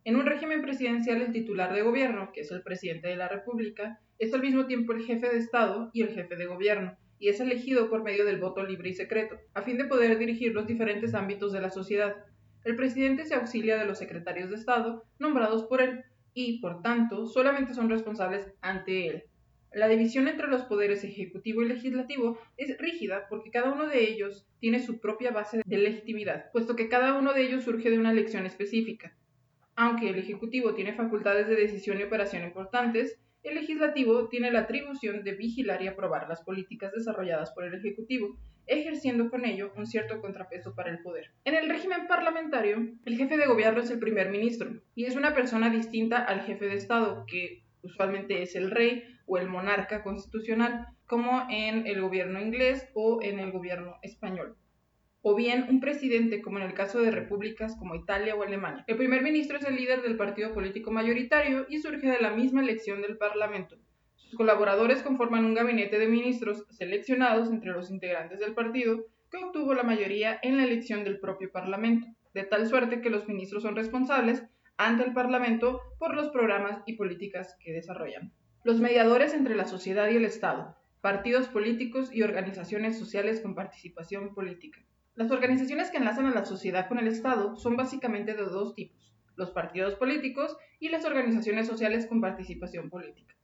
En 0.05 0.17
un 0.17 0.27
régimen 0.27 0.63
presidencial, 0.63 1.21
el 1.21 1.33
titular 1.33 1.75
de 1.75 1.83
gobierno, 1.83 2.31
que 2.33 2.41
es 2.41 2.51
el 2.51 2.63
presidente 2.63 3.09
de 3.09 3.17
la 3.17 3.29
República, 3.29 4.01
es 4.19 4.33
al 4.33 4.41
mismo 4.41 4.67
tiempo 4.67 4.93
el 4.93 5.05
jefe 5.05 5.29
de 5.29 5.39
Estado 5.39 5.91
y 5.93 6.03
el 6.03 6.11
jefe 6.11 6.37
de 6.37 6.47
gobierno, 6.47 6.97
y 7.19 7.29
es 7.29 7.41
elegido 7.41 7.91
por 7.91 8.03
medio 8.03 8.25
del 8.25 8.41
voto 8.41 8.65
libre 8.65 8.91
y 8.91 8.95
secreto, 8.95 9.37
a 9.55 9.63
fin 9.63 9.77
de 9.77 9.85
poder 9.85 10.19
dirigir 10.19 10.55
los 10.55 10.67
diferentes 10.67 11.15
ámbitos 11.15 11.53
de 11.53 11.61
la 11.61 11.71
sociedad. 11.71 12.17
El 12.65 12.77
presidente 12.77 13.25
se 13.27 13.35
auxilia 13.35 13.77
de 13.77 13.87
los 13.87 13.99
secretarios 13.99 14.51
de 14.51 14.57
Estado, 14.57 15.05
nombrados 15.19 15.65
por 15.65 15.83
él, 15.83 16.05
y, 16.33 16.61
por 16.61 16.83
tanto, 16.83 17.27
solamente 17.27 17.75
son 17.75 17.91
responsables 17.91 18.47
ante 18.61 19.09
él. 19.09 19.25
La 19.73 19.89
división 19.89 20.29
entre 20.29 20.49
los 20.49 20.63
poderes 20.63 21.05
ejecutivo 21.05 21.63
y 21.63 21.69
legislativo 21.69 22.39
es 22.57 22.79
rígida 22.79 23.27
porque 23.29 23.51
cada 23.51 23.71
uno 23.71 23.87
de 23.87 24.09
ellos 24.09 24.47
tiene 24.61 24.81
su 24.81 24.99
propia 24.99 25.31
base 25.31 25.61
de 25.65 25.79
legitimidad, 25.79 26.51
puesto 26.53 26.75
que 26.75 26.89
cada 26.89 27.19
uno 27.19 27.35
de 27.35 27.43
ellos 27.43 27.65
surge 27.65 27.91
de 27.91 27.99
una 27.99 28.13
elección 28.13 28.47
específica. 28.47 29.15
Aunque 29.81 30.09
el 30.09 30.19
ejecutivo 30.19 30.75
tiene 30.75 30.93
facultades 30.93 31.47
de 31.47 31.55
decisión 31.55 32.01
y 32.01 32.03
operación 32.03 32.43
importantes, 32.43 33.17
el 33.45 33.55
legislativo 33.55 34.29
tiene 34.29 34.51
la 34.51 34.63
atribución 34.63 35.23
de 35.23 35.37
vigilar 35.37 35.81
y 35.81 35.87
aprobar 35.87 36.29
las 36.29 36.43
políticas 36.43 36.91
desarrolladas 36.93 37.53
por 37.53 37.63
el 37.63 37.75
ejecutivo, 37.75 38.37
ejerciendo 38.67 39.31
con 39.31 39.45
ello 39.45 39.73
un 39.77 39.87
cierto 39.87 40.21
contrapeso 40.21 40.75
para 40.75 40.91
el 40.91 40.99
poder. 40.99 41.31
En 41.45 41.55
el 41.55 41.69
régimen 41.69 42.09
parlamentario, 42.09 42.89
el 43.05 43.17
jefe 43.17 43.37
de 43.37 43.47
gobierno 43.47 43.81
es 43.81 43.91
el 43.93 44.01
primer 44.01 44.31
ministro 44.31 44.83
y 44.97 45.05
es 45.05 45.15
una 45.15 45.33
persona 45.33 45.71
distinta 45.71 46.25
al 46.25 46.41
jefe 46.41 46.67
de 46.67 46.75
Estado, 46.75 47.25
que 47.29 47.63
usualmente 47.83 48.43
es 48.43 48.57
el 48.57 48.73
rey 48.73 49.05
o 49.27 49.39
el 49.39 49.47
monarca 49.47 50.03
constitucional, 50.03 50.89
como 51.07 51.47
en 51.51 51.87
el 51.87 52.01
gobierno 52.01 52.41
inglés 52.41 52.89
o 52.95 53.23
en 53.23 53.39
el 53.39 53.53
gobierno 53.53 53.95
español 54.03 54.57
o 55.29 55.35
bien 55.35 55.67
un 55.69 55.79
presidente, 55.79 56.41
como 56.41 56.57
en 56.57 56.65
el 56.65 56.73
caso 56.73 57.03
de 57.03 57.11
repúblicas 57.11 57.77
como 57.77 57.95
Italia 57.95 58.35
o 58.35 58.43
Alemania. 58.43 58.85
El 58.87 58.97
primer 58.97 59.21
ministro 59.21 59.59
es 59.59 59.65
el 59.67 59.77
líder 59.77 60.01
del 60.01 60.17
partido 60.17 60.55
político 60.55 60.91
mayoritario 60.91 61.67
y 61.69 61.81
surge 61.81 62.09
de 62.09 62.23
la 62.23 62.31
misma 62.31 62.63
elección 62.63 63.03
del 63.03 63.19
Parlamento. 63.19 63.77
Sus 64.17 64.35
colaboradores 64.37 65.03
conforman 65.03 65.45
un 65.45 65.53
gabinete 65.53 65.99
de 65.99 66.09
ministros 66.09 66.65
seleccionados 66.71 67.51
entre 67.51 67.73
los 67.73 67.91
integrantes 67.91 68.41
del 68.41 68.55
partido 68.55 69.05
que 69.31 69.37
obtuvo 69.37 69.75
la 69.75 69.83
mayoría 69.83 70.39
en 70.43 70.57
la 70.57 70.65
elección 70.65 71.05
del 71.05 71.21
propio 71.21 71.53
Parlamento, 71.53 72.07
de 72.33 72.45
tal 72.45 72.67
suerte 72.67 73.03
que 73.03 73.11
los 73.11 73.29
ministros 73.29 73.65
son 73.65 73.77
responsables 73.77 74.43
ante 74.79 75.05
el 75.05 75.13
Parlamento 75.13 75.83
por 75.99 76.15
los 76.15 76.31
programas 76.31 76.81
y 76.87 76.95
políticas 76.95 77.55
que 77.63 77.75
desarrollan. 77.75 78.33
Los 78.65 78.81
mediadores 78.81 79.35
entre 79.35 79.57
la 79.57 79.67
sociedad 79.67 80.09
y 80.09 80.17
el 80.17 80.25
Estado, 80.25 80.75
partidos 81.03 81.49
políticos 81.49 82.09
y 82.15 82.23
organizaciones 82.23 82.99
sociales 82.99 83.41
con 83.41 83.55
participación 83.55 84.35
política. 84.35 84.81
Las 85.19 85.33
organizaciones 85.33 85.91
que 85.91 85.97
enlazan 85.97 86.27
a 86.27 86.31
la 86.31 86.45
sociedad 86.45 86.87
con 86.87 87.01
el 87.01 87.09
Estado 87.09 87.57
son 87.57 87.77
básicamente 87.77 88.35
de 88.35 88.45
dos 88.45 88.77
tipos, 88.77 89.13
los 89.35 89.51
partidos 89.51 89.97
políticos 89.97 90.57
y 90.79 90.91
las 90.91 91.05
organizaciones 91.05 91.67
sociales 91.67 92.07
con 92.07 92.21
participación 92.21 92.89
política. 92.89 93.35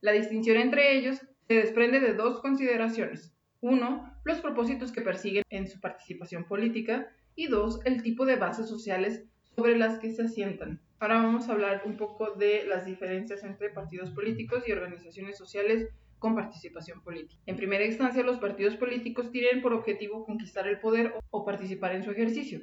La 0.00 0.12
distinción 0.12 0.56
entre 0.56 0.96
ellos 0.96 1.18
se 1.46 1.52
desprende 1.52 2.00
de 2.00 2.14
dos 2.14 2.40
consideraciones. 2.40 3.34
Uno, 3.60 4.10
los 4.24 4.40
propósitos 4.40 4.90
que 4.90 5.02
persiguen 5.02 5.44
en 5.50 5.68
su 5.68 5.78
participación 5.80 6.44
política 6.44 7.14
y 7.34 7.48
dos, 7.48 7.80
el 7.84 8.02
tipo 8.02 8.24
de 8.24 8.36
bases 8.36 8.66
sociales 8.66 9.22
sobre 9.54 9.76
las 9.76 9.98
que 9.98 10.10
se 10.10 10.22
asientan. 10.22 10.80
Ahora 10.98 11.16
vamos 11.16 11.50
a 11.50 11.52
hablar 11.52 11.82
un 11.84 11.98
poco 11.98 12.36
de 12.36 12.64
las 12.66 12.86
diferencias 12.86 13.44
entre 13.44 13.68
partidos 13.68 14.12
políticos 14.12 14.64
y 14.66 14.72
organizaciones 14.72 15.36
sociales 15.36 15.90
con 16.18 16.34
participación 16.34 17.02
política. 17.02 17.40
En 17.46 17.56
primera 17.56 17.84
instancia, 17.84 18.22
los 18.22 18.38
partidos 18.38 18.76
políticos 18.76 19.30
tienen 19.30 19.62
por 19.62 19.72
objetivo 19.72 20.24
conquistar 20.24 20.66
el 20.66 20.80
poder 20.80 21.14
o 21.30 21.44
participar 21.44 21.94
en 21.94 22.02
su 22.02 22.10
ejercicio. 22.10 22.60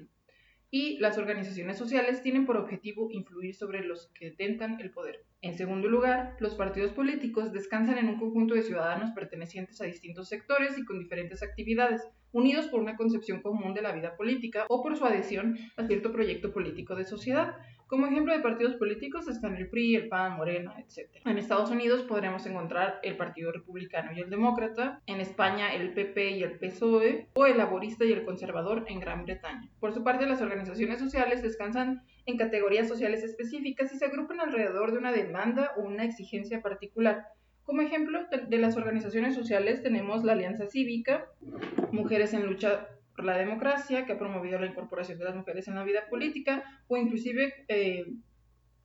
Y 0.72 0.98
las 1.00 1.18
organizaciones 1.18 1.78
sociales 1.78 2.22
tienen 2.22 2.46
por 2.46 2.58
objetivo 2.58 3.10
influir 3.12 3.56
sobre 3.56 3.86
los 3.86 4.12
que 4.14 4.32
tentan 4.32 4.80
el 4.82 4.92
poder. 4.92 5.24
En 5.42 5.56
segundo 5.56 5.88
lugar, 5.88 6.36
los 6.40 6.56
partidos 6.56 6.92
políticos 6.92 7.54
descansan 7.54 7.98
en 7.98 8.10
un 8.10 8.20
conjunto 8.20 8.56
de 8.56 8.64
ciudadanos 8.64 9.12
pertenecientes 9.12 9.80
a 9.80 9.86
distintos 9.86 10.28
sectores 10.28 10.78
y 10.78 10.84
con 10.84 11.00
diferentes 11.00 11.44
actividades, 11.44 12.02
unidos 12.32 12.66
por 12.68 12.82
una 12.82 12.98
concepción 12.98 13.42
común 13.42 13.74
de 13.74 13.82
la 13.82 13.94
vida 13.94 14.18
política 14.18 14.66
o 14.68 14.84
por 14.84 14.98
su 14.98 15.06
adhesión 15.06 15.58
a 15.78 15.86
cierto 15.86 16.12
proyecto 16.12 16.52
político 16.52 16.96
de 16.96 17.06
sociedad, 17.06 17.56
como 17.88 18.08
ejemplo 18.08 18.34
de 18.34 18.40
partidos 18.40 18.76
políticos 18.76 19.28
están 19.28 19.56
el 19.56 19.70
PRI, 19.70 19.96
el 19.96 20.08
PAN, 20.08 20.38
Morena, 20.38 20.76
etc. 20.80 21.10
En 21.26 21.38
Estados 21.38 21.70
Unidos 21.70 22.02
podremos 22.04 22.46
encontrar 22.46 23.00
el 23.04 23.16
Partido 23.16 23.52
Republicano 23.52 24.12
y 24.12 24.22
el 24.22 24.30
Demócrata, 24.30 25.02
en 25.06 25.20
España 25.20 25.74
el 25.74 25.94
PP 25.94 26.32
y 26.32 26.44
el 26.44 26.58
PSOE, 26.58 27.28
o 27.34 27.46
el 27.46 27.58
Laborista 27.58 28.06
y 28.06 28.14
el 28.14 28.26
Conservador 28.26 28.86
en 28.88 29.00
Gran 29.00 29.24
Bretaña. 29.26 29.70
Por 29.80 29.94
su 29.94 30.04
parte, 30.04 30.26
las 30.26 30.42
organizaciones 30.42 31.00
sociales 31.00 31.44
descansan 31.44 32.04
en 32.26 32.38
categorías 32.38 32.88
sociales 32.88 33.24
específicas 33.24 33.94
y 33.94 33.98
se 33.98 34.06
agrupan 34.06 34.40
alrededor 34.40 34.92
de 34.92 34.98
una 34.98 35.12
demanda 35.12 35.72
o 35.78 35.82
una 35.82 36.06
exigencia 36.06 36.62
particular. 36.62 37.28
Como 37.64 37.82
ejemplo 37.82 38.20
de 38.48 38.58
las 38.60 38.78
organizaciones 38.78 39.34
sociales 39.34 39.82
tenemos 39.82 40.24
la 40.24 40.34
Alianza 40.34 40.68
Cívica, 40.68 41.26
Mujeres 41.92 42.34
en 42.34 42.46
Lucha 42.46 42.90
la 43.26 43.38
democracia, 43.38 44.06
que 44.06 44.14
ha 44.14 44.20
promovido 44.20 44.60
la 44.60 44.68
incorporación 44.68 45.18
de 45.18 45.26
las 45.26 45.36
mujeres 45.36 45.68
en 45.68 45.76
la 45.76 45.84
vida 45.84 46.08
política, 46.10 46.64
o 46.88 46.98
inclusive 46.98 47.54
eh, 47.68 48.06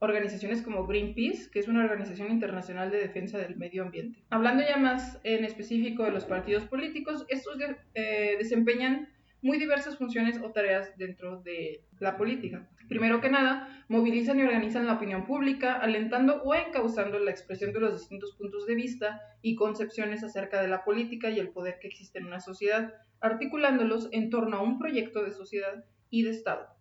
organizaciones 0.00 0.62
como 0.62 0.86
Greenpeace, 0.86 1.50
que 1.50 1.60
es 1.60 1.68
una 1.68 1.84
organización 1.84 2.30
internacional 2.30 2.90
de 2.90 2.98
defensa 2.98 3.38
del 3.38 3.56
medio 3.56 3.82
ambiente. 3.82 4.24
Hablando 4.30 4.62
ya 4.62 4.76
más 4.76 5.20
en 5.24 5.44
específico 5.44 6.04
de 6.04 6.10
los 6.10 6.24
partidos 6.24 6.64
políticos, 6.64 7.26
estos 7.28 7.58
eh, 7.94 8.36
desempeñan 8.38 9.08
muy 9.42 9.58
diversas 9.58 9.96
funciones 9.96 10.40
o 10.42 10.50
tareas 10.50 10.96
dentro 10.96 11.40
de 11.42 11.84
la 11.98 12.16
política. 12.16 12.68
Primero 12.88 13.20
que 13.20 13.30
nada, 13.30 13.84
movilizan 13.88 14.38
y 14.38 14.42
organizan 14.42 14.86
la 14.86 14.94
opinión 14.94 15.24
pública, 15.24 15.74
alentando 15.74 16.42
o 16.42 16.54
encauzando 16.54 17.18
la 17.18 17.30
expresión 17.30 17.72
de 17.72 17.80
los 17.80 17.98
distintos 17.98 18.34
puntos 18.36 18.66
de 18.66 18.74
vista 18.74 19.20
y 19.42 19.54
concepciones 19.54 20.24
acerca 20.24 20.60
de 20.60 20.68
la 20.68 20.84
política 20.84 21.30
y 21.30 21.38
el 21.38 21.50
poder 21.50 21.78
que 21.80 21.88
existe 21.88 22.18
en 22.18 22.26
una 22.26 22.40
sociedad, 22.40 22.94
articulándolos 23.20 24.08
en 24.12 24.30
torno 24.30 24.56
a 24.56 24.62
un 24.62 24.78
proyecto 24.78 25.22
de 25.22 25.30
sociedad 25.30 25.84
y 26.10 26.22
de 26.22 26.30
Estado. 26.30 26.79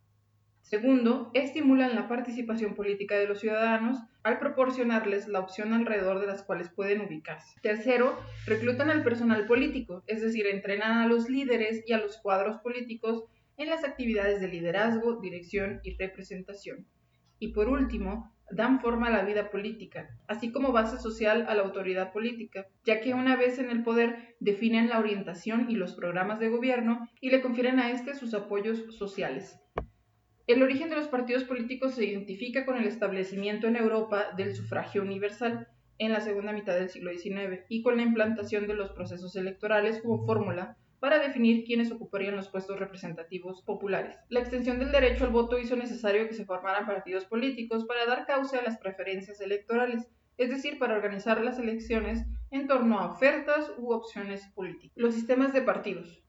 Segundo, 0.69 1.31
estimulan 1.33 1.95
la 1.95 2.07
participación 2.07 2.75
política 2.75 3.17
de 3.17 3.25
los 3.25 3.39
ciudadanos 3.39 3.97
al 4.21 4.37
proporcionarles 4.37 5.27
la 5.27 5.39
opción 5.39 5.73
alrededor 5.73 6.19
de 6.19 6.27
las 6.27 6.43
cuales 6.43 6.69
pueden 6.69 7.01
ubicarse. 7.01 7.59
Tercero, 7.63 8.19
reclutan 8.45 8.91
al 8.91 9.01
personal 9.03 9.47
político, 9.47 10.03
es 10.05 10.21
decir, 10.21 10.45
entrenan 10.45 10.99
a 10.99 11.07
los 11.07 11.27
líderes 11.27 11.83
y 11.87 11.93
a 11.93 11.97
los 11.97 12.17
cuadros 12.17 12.59
políticos 12.59 13.23
en 13.57 13.71
las 13.71 13.83
actividades 13.83 14.41
de 14.41 14.47
liderazgo, 14.47 15.19
dirección 15.19 15.79
y 15.83 15.97
representación. 15.97 16.85
Y 17.39 17.47
por 17.53 17.67
último, 17.67 18.31
dan 18.51 18.79
forma 18.79 19.07
a 19.07 19.11
la 19.11 19.23
vida 19.23 19.49
política, 19.49 20.19
así 20.27 20.51
como 20.51 20.71
base 20.71 20.99
social 20.99 21.47
a 21.49 21.55
la 21.55 21.63
autoridad 21.63 22.13
política, 22.13 22.67
ya 22.85 23.01
que 23.01 23.15
una 23.15 23.35
vez 23.35 23.57
en 23.57 23.71
el 23.71 23.81
poder 23.81 24.35
definen 24.39 24.89
la 24.89 24.99
orientación 24.99 25.71
y 25.71 25.77
los 25.77 25.95
programas 25.95 26.39
de 26.39 26.49
gobierno 26.49 27.09
y 27.19 27.31
le 27.31 27.41
confieren 27.41 27.79
a 27.79 27.89
éste 27.89 28.13
sus 28.13 28.35
apoyos 28.35 28.95
sociales. 28.95 29.59
El 30.49 30.63
origen 30.63 30.89
de 30.89 30.95
los 30.95 31.07
partidos 31.07 31.43
políticos 31.43 31.93
se 31.93 32.05
identifica 32.05 32.65
con 32.65 32.75
el 32.75 32.87
establecimiento 32.87 33.67
en 33.67 33.75
Europa 33.75 34.31
del 34.35 34.55
sufragio 34.55 35.03
universal 35.03 35.67
en 35.99 36.11
la 36.11 36.21
segunda 36.21 36.53
mitad 36.53 36.73
del 36.73 36.89
siglo 36.89 37.11
XIX 37.11 37.65
y 37.69 37.83
con 37.83 37.97
la 37.97 38.01
implantación 38.01 38.65
de 38.65 38.73
los 38.73 38.89
procesos 38.89 39.35
electorales 39.35 40.01
como 40.01 40.25
fórmula 40.25 40.75
para 40.99 41.19
definir 41.19 41.65
quiénes 41.65 41.91
ocuparían 41.91 42.35
los 42.35 42.49
puestos 42.49 42.79
representativos 42.79 43.61
populares. 43.61 44.17
La 44.29 44.39
extensión 44.39 44.79
del 44.79 44.91
derecho 44.91 45.25
al 45.25 45.29
voto 45.29 45.59
hizo 45.59 45.75
necesario 45.75 46.27
que 46.27 46.33
se 46.33 46.45
formaran 46.45 46.87
partidos 46.87 47.25
políticos 47.25 47.85
para 47.85 48.07
dar 48.07 48.25
causa 48.25 48.57
a 48.57 48.63
las 48.63 48.79
preferencias 48.79 49.39
electorales, 49.41 50.07
es 50.37 50.49
decir, 50.49 50.79
para 50.79 50.95
organizar 50.95 51.43
las 51.43 51.59
elecciones 51.59 52.25
en 52.49 52.65
torno 52.65 52.99
a 52.99 53.11
ofertas 53.11 53.71
u 53.77 53.93
opciones 53.93 54.47
políticas. 54.55 54.93
Los 54.95 55.13
sistemas 55.13 55.53
de 55.53 55.61
partidos. 55.61 56.23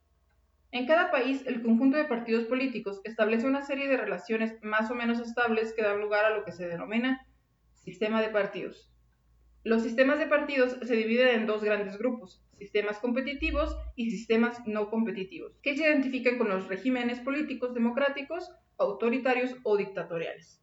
En 0.72 0.86
cada 0.86 1.10
país, 1.10 1.44
el 1.46 1.62
conjunto 1.62 1.96
de 1.96 2.04
partidos 2.04 2.44
políticos 2.44 3.00
establece 3.04 3.46
una 3.46 3.62
serie 3.62 3.88
de 3.88 3.96
relaciones 3.96 4.54
más 4.62 4.90
o 4.90 4.94
menos 4.94 5.18
estables 5.18 5.72
que 5.74 5.82
dan 5.82 6.00
lugar 6.00 6.24
a 6.24 6.30
lo 6.30 6.44
que 6.44 6.52
se 6.52 6.68
denomina 6.68 7.26
sistema 7.74 8.22
de 8.22 8.28
partidos. 8.28 8.88
Los 9.64 9.82
sistemas 9.82 10.18
de 10.18 10.26
partidos 10.26 10.78
se 10.82 10.96
dividen 10.96 11.40
en 11.40 11.46
dos 11.46 11.64
grandes 11.64 11.98
grupos, 11.98 12.42
sistemas 12.56 12.98
competitivos 12.98 13.76
y 13.96 14.10
sistemas 14.10 14.66
no 14.66 14.90
competitivos, 14.90 15.58
que 15.62 15.76
se 15.76 15.82
identifican 15.82 16.38
con 16.38 16.48
los 16.48 16.68
regímenes 16.68 17.20
políticos 17.20 17.74
democráticos, 17.74 18.50
autoritarios 18.78 19.56
o 19.64 19.76
dictatoriales. 19.76 20.62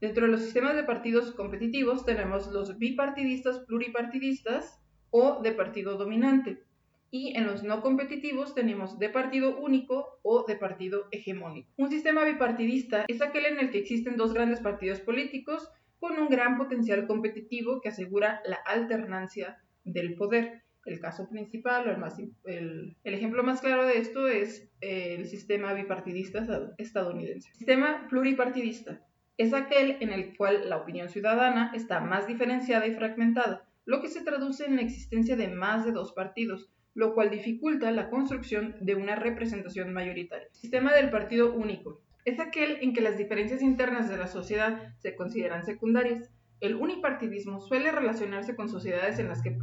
Dentro 0.00 0.26
de 0.26 0.32
los 0.32 0.42
sistemas 0.42 0.76
de 0.76 0.84
partidos 0.84 1.32
competitivos 1.32 2.04
tenemos 2.04 2.48
los 2.48 2.76
bipartidistas 2.78 3.60
pluripartidistas 3.60 4.80
o 5.10 5.40
de 5.42 5.52
partido 5.52 5.96
dominante. 5.96 6.62
Y 7.10 7.36
en 7.36 7.46
los 7.46 7.62
no 7.62 7.80
competitivos 7.80 8.54
tenemos 8.54 8.98
de 8.98 9.08
partido 9.08 9.58
único 9.58 10.18
o 10.22 10.44
de 10.46 10.56
partido 10.56 11.08
hegemónico. 11.10 11.72
Un 11.76 11.90
sistema 11.90 12.24
bipartidista 12.24 13.04
es 13.08 13.22
aquel 13.22 13.46
en 13.46 13.58
el 13.58 13.70
que 13.70 13.78
existen 13.78 14.16
dos 14.16 14.34
grandes 14.34 14.60
partidos 14.60 15.00
políticos 15.00 15.70
con 15.98 16.18
un 16.18 16.28
gran 16.28 16.56
potencial 16.56 17.06
competitivo 17.06 17.80
que 17.80 17.88
asegura 17.88 18.40
la 18.44 18.56
alternancia 18.56 19.58
del 19.84 20.14
poder. 20.14 20.62
El 20.84 21.00
caso 21.00 21.28
principal 21.28 21.88
o 21.88 22.48
el, 22.48 22.96
ejemplo 23.04 23.42
más 23.42 23.60
claro 23.60 23.86
de 23.86 23.98
esto 23.98 24.28
es 24.28 24.70
eh, 24.80 25.16
el 25.18 25.26
sistema 25.26 25.74
bipartidista 25.74 26.46
estadounidense. 26.78 27.52
Sistema 27.54 28.06
pluripartidista 28.08 29.02
es 29.36 29.54
aquel 29.54 29.98
en 30.00 30.10
el 30.12 30.36
cual 30.36 30.68
la 30.68 30.78
opinión 30.78 31.08
ciudadana 31.08 31.72
está 31.74 32.00
más 32.00 32.26
diferenciada 32.26 32.86
y 32.86 32.94
fragmentada, 32.94 33.68
lo 33.84 34.00
que 34.00 34.08
se 34.08 34.22
traduce 34.22 34.66
en 34.66 34.76
la 34.76 34.82
existencia 34.82 35.36
de 35.36 35.48
más 35.48 35.84
de 35.84 35.92
dos 35.92 36.12
partidos, 36.12 36.68
lo 36.98 37.14
cual 37.14 37.30
dificulta 37.30 37.92
la 37.92 38.10
construcción 38.10 38.74
de 38.80 38.96
una 38.96 39.14
representación 39.14 39.92
mayoritaria. 39.92 40.48
Sistema 40.50 40.92
del 40.92 41.10
partido 41.10 41.54
único 41.54 42.00
es 42.24 42.40
aquel 42.40 42.78
en 42.80 42.92
que 42.92 43.00
las 43.00 43.16
diferencias 43.16 43.62
internas 43.62 44.10
de 44.10 44.16
la 44.16 44.26
sociedad 44.26 44.96
se 44.98 45.14
consideran 45.14 45.64
secundarias. 45.64 46.28
El 46.58 46.74
unipartidismo 46.74 47.60
suele 47.60 47.92
relacionarse 47.92 48.56
con 48.56 48.68
sociedades 48.68 49.20
en 49.20 49.28
las 49.28 49.42
que 49.42 49.56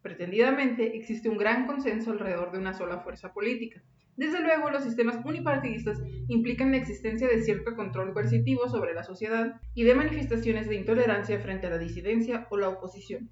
pretendidamente 0.00 0.96
existe 0.96 1.28
un 1.28 1.38
gran 1.38 1.66
consenso 1.66 2.12
alrededor 2.12 2.52
de 2.52 2.58
una 2.58 2.72
sola 2.72 3.00
fuerza 3.00 3.32
política. 3.32 3.82
Desde 4.14 4.40
luego, 4.40 4.70
los 4.70 4.84
sistemas 4.84 5.18
unipartidistas 5.24 6.00
implican 6.28 6.70
la 6.70 6.76
existencia 6.76 7.26
de 7.26 7.42
cierto 7.42 7.74
control 7.74 8.12
coercitivo 8.12 8.68
sobre 8.68 8.94
la 8.94 9.02
sociedad 9.02 9.60
y 9.74 9.82
de 9.82 9.96
manifestaciones 9.96 10.68
de 10.68 10.76
intolerancia 10.76 11.40
frente 11.40 11.66
a 11.66 11.70
la 11.70 11.78
disidencia 11.78 12.46
o 12.50 12.58
la 12.58 12.68
oposición. 12.68 13.28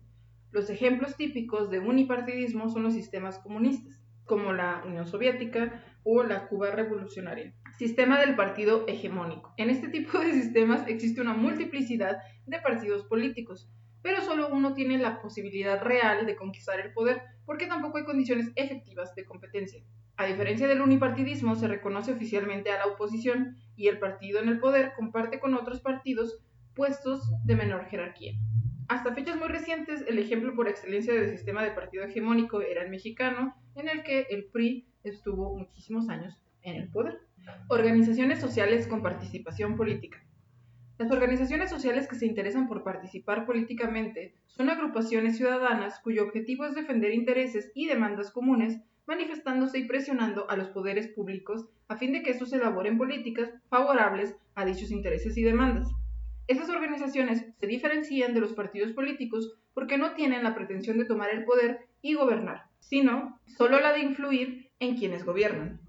Los 0.55 0.71
ejemplos 0.71 1.17
típicos 1.17 1.69
de 1.69 1.81
unipartidismo 1.81 2.69
son 2.69 2.85
los 2.85 2.95
sistemas 2.95 3.41
comunistas, 3.41 4.01
como 4.25 4.53
la 4.53 4.85
Unión 4.87 5.05
Soviética 5.05 5.83
o 6.05 6.23
la 6.23 6.47
Cuba 6.47 6.71
revolucionaria. 6.71 7.53
Sistema 7.77 8.21
del 8.21 8.37
partido 8.37 8.87
hegemónico. 8.87 9.53
En 9.57 9.69
este 9.69 9.89
tipo 9.89 10.17
de 10.21 10.33
sistemas 10.33 10.87
existe 10.87 11.21
una 11.21 11.35
multiplicidad 11.35 12.19
de 12.47 12.61
partidos 12.61 13.05
políticos, 13.07 13.69
pero 14.01 14.23
solo 14.23 14.47
uno 14.47 14.75
tiene 14.75 14.97
la 14.97 15.21
posibilidad 15.21 15.83
real 15.83 16.25
de 16.25 16.37
conquistar 16.37 16.79
el 16.79 16.93
poder, 16.93 17.23
porque 17.45 17.67
tampoco 17.67 17.99
hay 17.99 18.05
condiciones 18.05 18.53
efectivas 18.55 19.13
de 19.17 19.25
competencia. 19.25 19.83
A 20.17 20.25
diferencia 20.25 20.69
del 20.69 20.83
unipartidismo, 20.83 21.57
se 21.57 21.67
reconoce 21.67 22.13
oficialmente 22.13 22.71
a 22.71 22.79
la 22.79 22.93
oposición 22.93 23.57
y 23.75 23.89
el 23.89 23.99
partido 23.99 24.41
en 24.41 24.49
el 24.49 24.61
poder 24.61 24.93
comparte 24.95 25.41
con 25.41 25.55
otros 25.55 25.81
partidos 25.81 26.39
puestos 26.77 27.29
de 27.45 27.57
menor 27.57 27.87
jerarquía. 27.87 28.35
Hasta 28.89 29.15
fechas 29.15 29.37
muy 29.37 29.49
recientes, 29.49 30.05
el 30.07 30.19
ejemplo 30.19 30.55
por 30.55 30.69
excelencia 30.69 31.15
del 31.15 31.31
sistema 31.31 31.63
de 31.63 31.71
partido 31.71 32.05
hegemónico 32.05 32.61
era 32.61 32.83
el 32.83 32.91
mexicano, 32.91 33.57
en 33.77 33.89
el 33.89 34.03
que 34.03 34.27
el 34.31 34.45
PRI 34.45 34.87
estuvo 35.05 35.57
muchísimos 35.57 36.09
años 36.09 36.39
en 36.63 36.77
el 36.77 36.91
poder. 36.91 37.19
Organizaciones 37.69 38.41
sociales 38.41 38.87
con 38.87 39.03
participación 39.03 39.77
política. 39.77 40.23
Las 40.99 41.11
organizaciones 41.11 41.71
sociales 41.71 42.07
que 42.07 42.15
se 42.17 42.27
interesan 42.27 42.69
por 42.69 42.85
participar 42.85 43.47
políticamente 43.47 44.35
son 44.47 44.71
agrupaciones 44.71 45.37
ciudadanas 45.37 45.99
cuyo 46.01 46.23
objetivo 46.23 46.67
es 46.67 46.75
defender 46.75 47.13
intereses 47.13 47.73
y 47.75 47.87
demandas 47.87 48.31
comunes, 48.31 48.81
manifestándose 49.07 49.79
y 49.79 49.87
presionando 49.87 50.49
a 50.49 50.57
los 50.57 50.69
poderes 50.69 51.09
públicos 51.09 51.67
a 51.89 51.97
fin 51.97 52.13
de 52.13 52.23
que 52.23 52.31
estos 52.31 52.53
elaboren 52.53 52.97
políticas 52.97 53.51
favorables 53.69 54.37
a 54.55 54.65
dichos 54.65 54.91
intereses 54.91 55.37
y 55.37 55.43
demandas. 55.43 55.89
Estas 56.47 56.69
organizaciones 56.69 57.47
se 57.59 57.67
diferencian 57.67 58.35
de 58.35 58.41
los 58.41 58.53
partidos 58.53 58.93
políticos 58.93 59.59
porque 59.73 59.97
no 59.97 60.13
tienen 60.13 60.45
la 60.45 60.55
pretensión 60.55 60.99
de 60.99 61.07
tomar 61.07 61.31
el 61.31 61.45
poder 61.45 61.87
y 62.03 62.15
gobernar, 62.15 62.67
sino 62.81 63.41
solo 63.47 63.81
la 63.81 63.93
de 63.93 64.01
influir 64.01 64.71
en 64.79 64.97
quienes 64.97 65.25
gobiernan. 65.25 65.81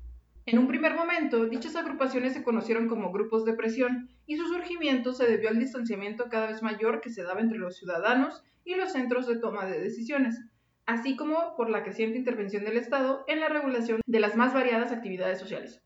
En 0.46 0.60
un 0.60 0.68
primer 0.68 0.94
momento, 0.94 1.46
dichas 1.48 1.76
agrupaciones 1.76 2.34
se 2.34 2.44
conocieron 2.44 2.88
como 2.88 3.12
grupos 3.12 3.44
de 3.46 3.54
presión 3.54 4.10
y 4.28 4.38
su 4.38 4.48
surgimiento 4.48 5.12
se 5.12 5.26
debió 5.26 5.50
al 5.50 5.60
distanciamiento 5.60 6.30
cada 6.30 6.48
vez 6.48 6.62
mayor 6.62 7.02
que 7.02 7.10
se 7.10 7.24
daba 7.24 7.42
entre 7.42 7.58
los 7.58 7.76
ciudadanos 7.78 8.44
y 8.64 8.76
los 8.76 8.94
centros 8.94 9.28
de 9.28 9.40
toma 9.40 9.66
de 9.66 9.82
decisiones, 9.82 10.40
así 10.86 11.16
como 11.16 11.56
por 11.58 11.70
la 11.70 11.84
creciente 11.84 12.18
intervención 12.18 12.64
del 12.64 12.78
Estado 12.78 13.26
en 13.28 13.40
la 13.40 13.50
regulación 13.50 14.02
de 14.06 14.20
las 14.20 14.36
más 14.36 14.54
variadas 14.54 14.92
actividades 14.92 15.40
sociales. 15.40 15.82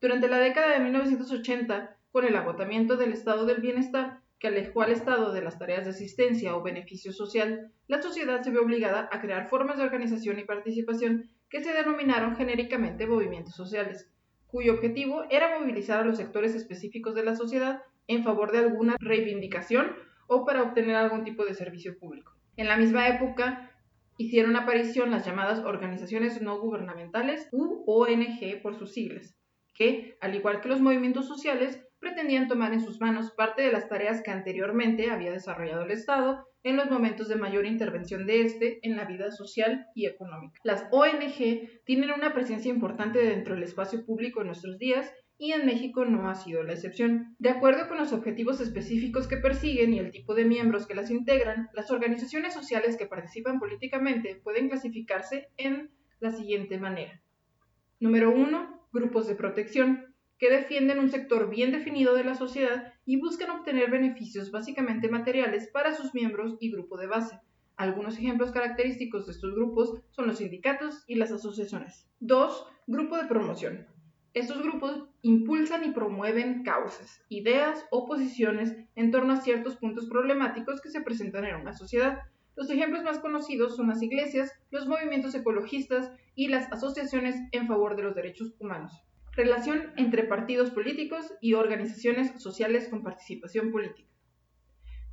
Durante 0.00 0.28
la 0.28 0.38
década 0.38 0.72
de 0.72 0.80
1980, 0.80 1.97
con 2.10 2.24
el 2.24 2.36
agotamiento 2.36 2.96
del 2.96 3.12
estado 3.12 3.46
del 3.46 3.60
bienestar, 3.60 4.20
que 4.38 4.48
alejó 4.48 4.82
al 4.82 4.92
Estado 4.92 5.32
de 5.32 5.42
las 5.42 5.58
tareas 5.58 5.84
de 5.84 5.90
asistencia 5.90 6.56
o 6.56 6.62
beneficio 6.62 7.12
social, 7.12 7.72
la 7.88 8.00
sociedad 8.00 8.40
se 8.42 8.50
vio 8.50 8.62
obligada 8.62 9.08
a 9.10 9.20
crear 9.20 9.48
formas 9.48 9.78
de 9.78 9.84
organización 9.84 10.38
y 10.38 10.44
participación 10.44 11.30
que 11.50 11.62
se 11.62 11.72
denominaron 11.72 12.36
genéricamente 12.36 13.06
movimientos 13.06 13.54
sociales, 13.54 14.10
cuyo 14.46 14.74
objetivo 14.74 15.24
era 15.30 15.58
movilizar 15.58 16.00
a 16.00 16.04
los 16.04 16.18
sectores 16.18 16.54
específicos 16.54 17.14
de 17.14 17.24
la 17.24 17.34
sociedad 17.34 17.82
en 18.06 18.22
favor 18.24 18.52
de 18.52 18.58
alguna 18.58 18.96
reivindicación 19.00 19.94
o 20.28 20.44
para 20.44 20.62
obtener 20.62 20.96
algún 20.96 21.24
tipo 21.24 21.44
de 21.44 21.54
servicio 21.54 21.98
público. 21.98 22.32
En 22.56 22.68
la 22.68 22.76
misma 22.76 23.08
época 23.08 23.72
hicieron 24.18 24.56
aparición 24.56 25.10
las 25.10 25.24
llamadas 25.24 25.60
organizaciones 25.60 26.40
no 26.42 26.58
gubernamentales 26.60 27.48
u 27.52 27.84
ONG 27.86 28.60
por 28.62 28.76
sus 28.76 28.92
siglas, 28.92 29.36
que, 29.74 30.16
al 30.20 30.34
igual 30.34 30.60
que 30.60 30.68
los 30.68 30.80
movimientos 30.80 31.28
sociales, 31.28 31.84
pretendían 32.00 32.48
tomar 32.48 32.72
en 32.72 32.80
sus 32.80 33.00
manos 33.00 33.32
parte 33.32 33.62
de 33.62 33.72
las 33.72 33.88
tareas 33.88 34.22
que 34.22 34.30
anteriormente 34.30 35.10
había 35.10 35.32
desarrollado 35.32 35.82
el 35.82 35.90
Estado 35.90 36.46
en 36.62 36.76
los 36.76 36.90
momentos 36.90 37.28
de 37.28 37.36
mayor 37.36 37.66
intervención 37.66 38.26
de 38.26 38.42
éste 38.42 38.78
en 38.82 38.96
la 38.96 39.04
vida 39.04 39.30
social 39.30 39.86
y 39.94 40.06
económica. 40.06 40.60
Las 40.64 40.86
ONG 40.90 41.84
tienen 41.84 42.10
una 42.10 42.32
presencia 42.34 42.70
importante 42.70 43.18
dentro 43.18 43.54
del 43.54 43.64
espacio 43.64 44.04
público 44.04 44.40
en 44.40 44.48
nuestros 44.48 44.78
días 44.78 45.12
y 45.38 45.52
en 45.52 45.66
México 45.66 46.04
no 46.04 46.28
ha 46.28 46.34
sido 46.34 46.64
la 46.64 46.72
excepción. 46.72 47.36
De 47.38 47.50
acuerdo 47.50 47.88
con 47.88 47.98
los 47.98 48.12
objetivos 48.12 48.60
específicos 48.60 49.28
que 49.28 49.36
persiguen 49.36 49.94
y 49.94 50.00
el 50.00 50.10
tipo 50.10 50.34
de 50.34 50.44
miembros 50.44 50.86
que 50.86 50.96
las 50.96 51.10
integran, 51.10 51.68
las 51.74 51.90
organizaciones 51.90 52.54
sociales 52.54 52.96
que 52.96 53.06
participan 53.06 53.60
políticamente 53.60 54.40
pueden 54.42 54.68
clasificarse 54.68 55.48
en 55.56 55.90
la 56.18 56.32
siguiente 56.32 56.78
manera. 56.78 57.22
Número 58.00 58.32
1. 58.32 58.88
Grupos 58.92 59.28
de 59.28 59.36
protección 59.36 60.07
que 60.38 60.50
defienden 60.50 60.98
un 61.00 61.10
sector 61.10 61.50
bien 61.50 61.72
definido 61.72 62.14
de 62.14 62.24
la 62.24 62.34
sociedad 62.34 62.94
y 63.04 63.20
buscan 63.20 63.50
obtener 63.50 63.90
beneficios 63.90 64.50
básicamente 64.50 65.08
materiales 65.08 65.68
para 65.68 65.94
sus 65.94 66.14
miembros 66.14 66.56
y 66.60 66.70
grupo 66.70 66.96
de 66.96 67.08
base. 67.08 67.40
Algunos 67.76 68.18
ejemplos 68.18 68.50
característicos 68.50 69.26
de 69.26 69.32
estos 69.32 69.54
grupos 69.54 70.02
son 70.10 70.26
los 70.26 70.38
sindicatos 70.38 71.04
y 71.06 71.16
las 71.16 71.30
asociaciones. 71.30 72.08
2. 72.20 72.66
Grupo 72.86 73.16
de 73.16 73.26
promoción. 73.26 73.86
Estos 74.34 74.62
grupos 74.62 75.08
impulsan 75.22 75.84
y 75.84 75.90
promueven 75.90 76.62
causas, 76.62 77.24
ideas 77.28 77.84
o 77.90 78.06
posiciones 78.06 78.76
en 78.94 79.10
torno 79.10 79.32
a 79.32 79.40
ciertos 79.40 79.76
puntos 79.76 80.08
problemáticos 80.08 80.80
que 80.80 80.90
se 80.90 81.00
presentan 81.00 81.44
en 81.44 81.56
una 81.56 81.72
sociedad. 81.72 82.18
Los 82.54 82.70
ejemplos 82.70 83.04
más 83.04 83.18
conocidos 83.20 83.76
son 83.76 83.88
las 83.88 84.02
iglesias, 84.02 84.52
los 84.70 84.86
movimientos 84.86 85.34
ecologistas 85.34 86.12
y 86.34 86.48
las 86.48 86.70
asociaciones 86.72 87.36
en 87.52 87.66
favor 87.66 87.96
de 87.96 88.02
los 88.02 88.14
derechos 88.14 88.54
humanos. 88.58 88.92
Relación 89.38 89.92
entre 89.96 90.24
partidos 90.24 90.72
políticos 90.72 91.32
y 91.40 91.54
organizaciones 91.54 92.42
sociales 92.42 92.88
con 92.88 93.04
participación 93.04 93.70
política. 93.70 94.10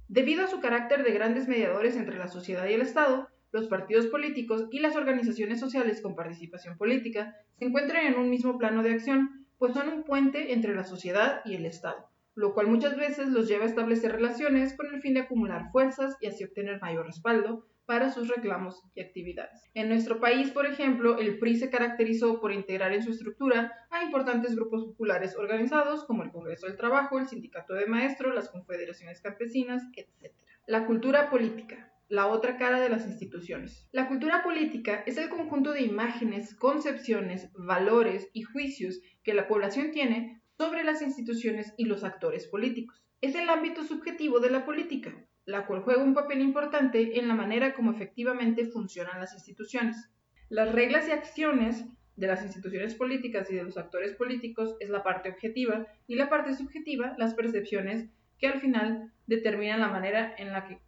Debido 0.08 0.44
a 0.44 0.48
su 0.48 0.60
carácter 0.62 1.04
de 1.04 1.12
grandes 1.12 1.48
mediadores 1.48 1.96
entre 1.96 2.18
la 2.18 2.28
sociedad 2.28 2.68
y 2.68 2.74
el 2.74 2.82
Estado, 2.82 3.30
los 3.52 3.68
partidos 3.68 4.08
políticos 4.08 4.68
y 4.72 4.80
las 4.80 4.96
organizaciones 4.96 5.60
sociales 5.60 6.02
con 6.02 6.16
participación 6.16 6.76
política 6.76 7.36
se 7.60 7.66
encuentran 7.66 8.04
en 8.08 8.18
un 8.18 8.32
mismo 8.32 8.58
plano 8.58 8.82
de 8.82 8.94
acción, 8.94 9.46
pues 9.60 9.76
son 9.76 9.90
un 9.90 10.04
puente 10.04 10.54
entre 10.54 10.74
la 10.74 10.86
sociedad 10.86 11.42
y 11.46 11.54
el 11.54 11.68
Estado, 11.68 12.10
lo 12.34 12.56
cual 12.56 12.66
muchas 12.66 12.98
veces 12.98 13.28
los 13.28 13.48
lleva 13.48 13.66
a 13.66 13.68
establecer 13.68 14.12
relaciones 14.12 14.76
con 14.76 14.88
el 14.92 15.04
fin 15.04 15.14
de 15.14 15.20
acumular 15.20 15.70
fuerzas 15.72 16.18
y 16.20 16.26
así 16.26 16.44
obtener 16.44 16.82
mayor 16.82 17.06
respaldo, 17.06 17.68
para 17.86 18.12
sus 18.12 18.28
reclamos 18.28 18.82
y 18.96 19.02
actividades. 19.02 19.70
En 19.74 19.90
nuestro 19.90 20.20
país, 20.20 20.52
por 20.52 20.66
ejemplo, 20.66 21.18
el 21.20 21.40
PRI 21.40 21.58
se 21.58 21.70
caracterizó 21.70 22.40
por 22.42 22.52
integrar 22.52 22.94
en 22.94 23.04
su 23.04 23.12
estructura 23.12 23.74
a 23.92 24.04
importantes 24.04 24.56
grupos 24.56 24.86
populares 24.86 25.36
organizados 25.36 26.04
como 26.06 26.24
el 26.24 26.32
Congreso 26.32 26.68
del 26.68 26.78
Trabajo, 26.78 27.20
el 27.20 27.28
Sindicato 27.28 27.74
de 27.74 27.86
Maestros, 27.86 28.34
las 28.34 28.50
Confederaciones 28.50 29.22
Campesinas, 29.22 29.84
etc. 29.96 30.34
La 30.68 30.86
cultura 30.86 31.30
política 31.30 31.92
la 32.08 32.28
otra 32.28 32.58
cara 32.58 32.80
de 32.80 32.90
las 32.90 33.08
instituciones. 33.08 33.88
La 33.92 34.08
cultura 34.08 34.44
política 34.44 35.04
es 35.08 35.18
el 35.18 35.30
conjunto 35.30 35.72
de 35.72 35.82
imágenes, 35.82 36.54
concepciones, 36.54 37.50
valores 37.54 38.30
y 38.32 38.44
juicios 38.44 39.00
que 39.24 39.34
la 39.34 39.48
población 39.48 39.92
tiene 39.92 40.44
sobre 40.58 40.84
las 40.84 41.02
instituciones 41.02 41.74
y 41.78 41.86
los 41.86 42.04
actores 42.04 42.48
políticos. 42.48 43.04
Es 43.22 43.34
el 43.36 43.50
ámbito 43.50 43.84
subjetivo 43.84 44.40
de 44.40 44.52
la 44.52 44.66
política, 44.66 45.16
la 45.46 45.66
cual 45.68 45.82
juega 45.82 46.04
un 46.04 46.14
papel 46.14 46.42
importante 46.42 47.20
en 47.20 47.28
la 47.28 47.36
manera 47.36 47.74
como 47.74 47.92
efectivamente 47.92 48.66
funcionan 48.66 49.20
las 49.20 49.34
instituciones. 49.34 50.10
Las 50.50 50.72
reglas 50.72 51.08
y 51.08 51.12
acciones 51.12 51.86
de 52.16 52.28
las 52.28 52.44
instituciones 52.44 52.96
políticas 52.96 53.50
y 53.52 53.56
de 53.56 53.64
los 53.64 53.78
actores 53.78 54.14
políticos 54.14 54.76
es 54.80 54.90
la 54.90 55.04
parte 55.04 55.30
objetiva 55.30 55.86
y 56.08 56.16
la 56.16 56.30
parte 56.30 56.56
subjetiva, 56.56 57.14
las 57.18 57.34
percepciones 57.34 58.10
que 58.40 58.48
al 58.48 58.60
final 58.60 59.12
determinan 59.28 59.82
la 59.82 59.88
manera 59.88 60.34
en 60.38 60.52
la 60.52 60.68
que 60.68 60.80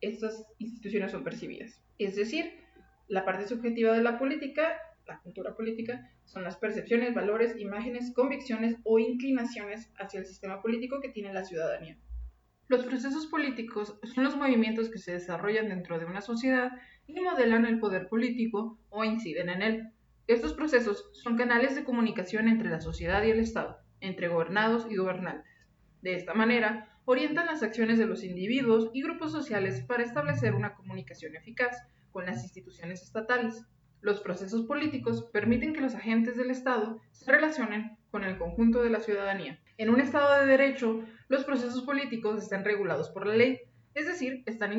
estas 0.00 0.46
instituciones 0.58 1.12
son 1.12 1.24
percibidas. 1.24 1.80
Es 1.98 2.16
decir, 2.16 2.52
la 3.08 3.24
parte 3.24 3.46
subjetiva 3.46 3.92
de 3.92 4.02
la 4.02 4.18
política, 4.18 4.76
la 5.06 5.20
cultura 5.20 5.54
política, 5.54 6.10
son 6.24 6.44
las 6.44 6.56
percepciones, 6.56 7.14
valores, 7.14 7.58
imágenes, 7.58 8.12
convicciones 8.12 8.76
o 8.84 8.98
inclinaciones 8.98 9.90
hacia 9.98 10.20
el 10.20 10.26
sistema 10.26 10.60
político 10.60 11.00
que 11.00 11.10
tiene 11.10 11.32
la 11.32 11.44
ciudadanía. 11.44 11.98
Los 12.66 12.86
procesos 12.86 13.26
políticos 13.26 13.98
son 14.14 14.24
los 14.24 14.36
movimientos 14.36 14.88
que 14.88 14.98
se 14.98 15.12
desarrollan 15.12 15.68
dentro 15.68 15.98
de 15.98 16.06
una 16.06 16.22
sociedad 16.22 16.72
y 17.06 17.20
modelan 17.20 17.66
el 17.66 17.78
poder 17.78 18.08
político 18.08 18.78
o 18.88 19.04
inciden 19.04 19.50
en 19.50 19.62
él. 19.62 19.92
Estos 20.26 20.54
procesos 20.54 21.10
son 21.12 21.36
canales 21.36 21.74
de 21.74 21.84
comunicación 21.84 22.48
entre 22.48 22.70
la 22.70 22.80
sociedad 22.80 23.22
y 23.22 23.30
el 23.30 23.40
Estado, 23.40 23.76
entre 24.00 24.28
gobernados 24.28 24.86
y 24.90 24.96
gobernantes. 24.96 25.52
De 26.00 26.14
esta 26.14 26.32
manera, 26.32 26.98
orientan 27.04 27.46
las 27.46 27.62
acciones 27.62 27.98
de 27.98 28.06
los 28.06 28.24
individuos 28.24 28.90
y 28.94 29.02
grupos 29.02 29.32
sociales 29.32 29.82
para 29.82 30.02
establecer 30.02 30.54
una 30.54 30.74
comunicación 30.74 31.36
eficaz 31.36 31.76
con 32.12 32.24
las 32.24 32.42
instituciones 32.42 33.02
estatales. 33.02 33.66
Los 34.00 34.20
procesos 34.20 34.62
políticos 34.62 35.28
permiten 35.32 35.74
que 35.74 35.82
los 35.82 35.94
agentes 35.94 36.38
del 36.38 36.50
Estado 36.50 37.00
se 37.12 37.30
relacionen 37.30 37.98
con 38.10 38.24
el 38.24 38.38
conjunto 38.38 38.82
de 38.82 38.90
la 38.90 39.00
ciudadanía. 39.00 39.60
En 39.76 39.90
un 39.90 40.00
Estado 40.00 40.40
de 40.40 40.46
Derecho, 40.46 41.04
los 41.28 41.42
procesos 41.42 41.82
políticos 41.82 42.40
están 42.40 42.64
regulados 42.64 43.10
por 43.10 43.26
la 43.26 43.34
ley, 43.34 43.60
es 43.94 44.06
decir, 44.06 44.44
están, 44.46 44.72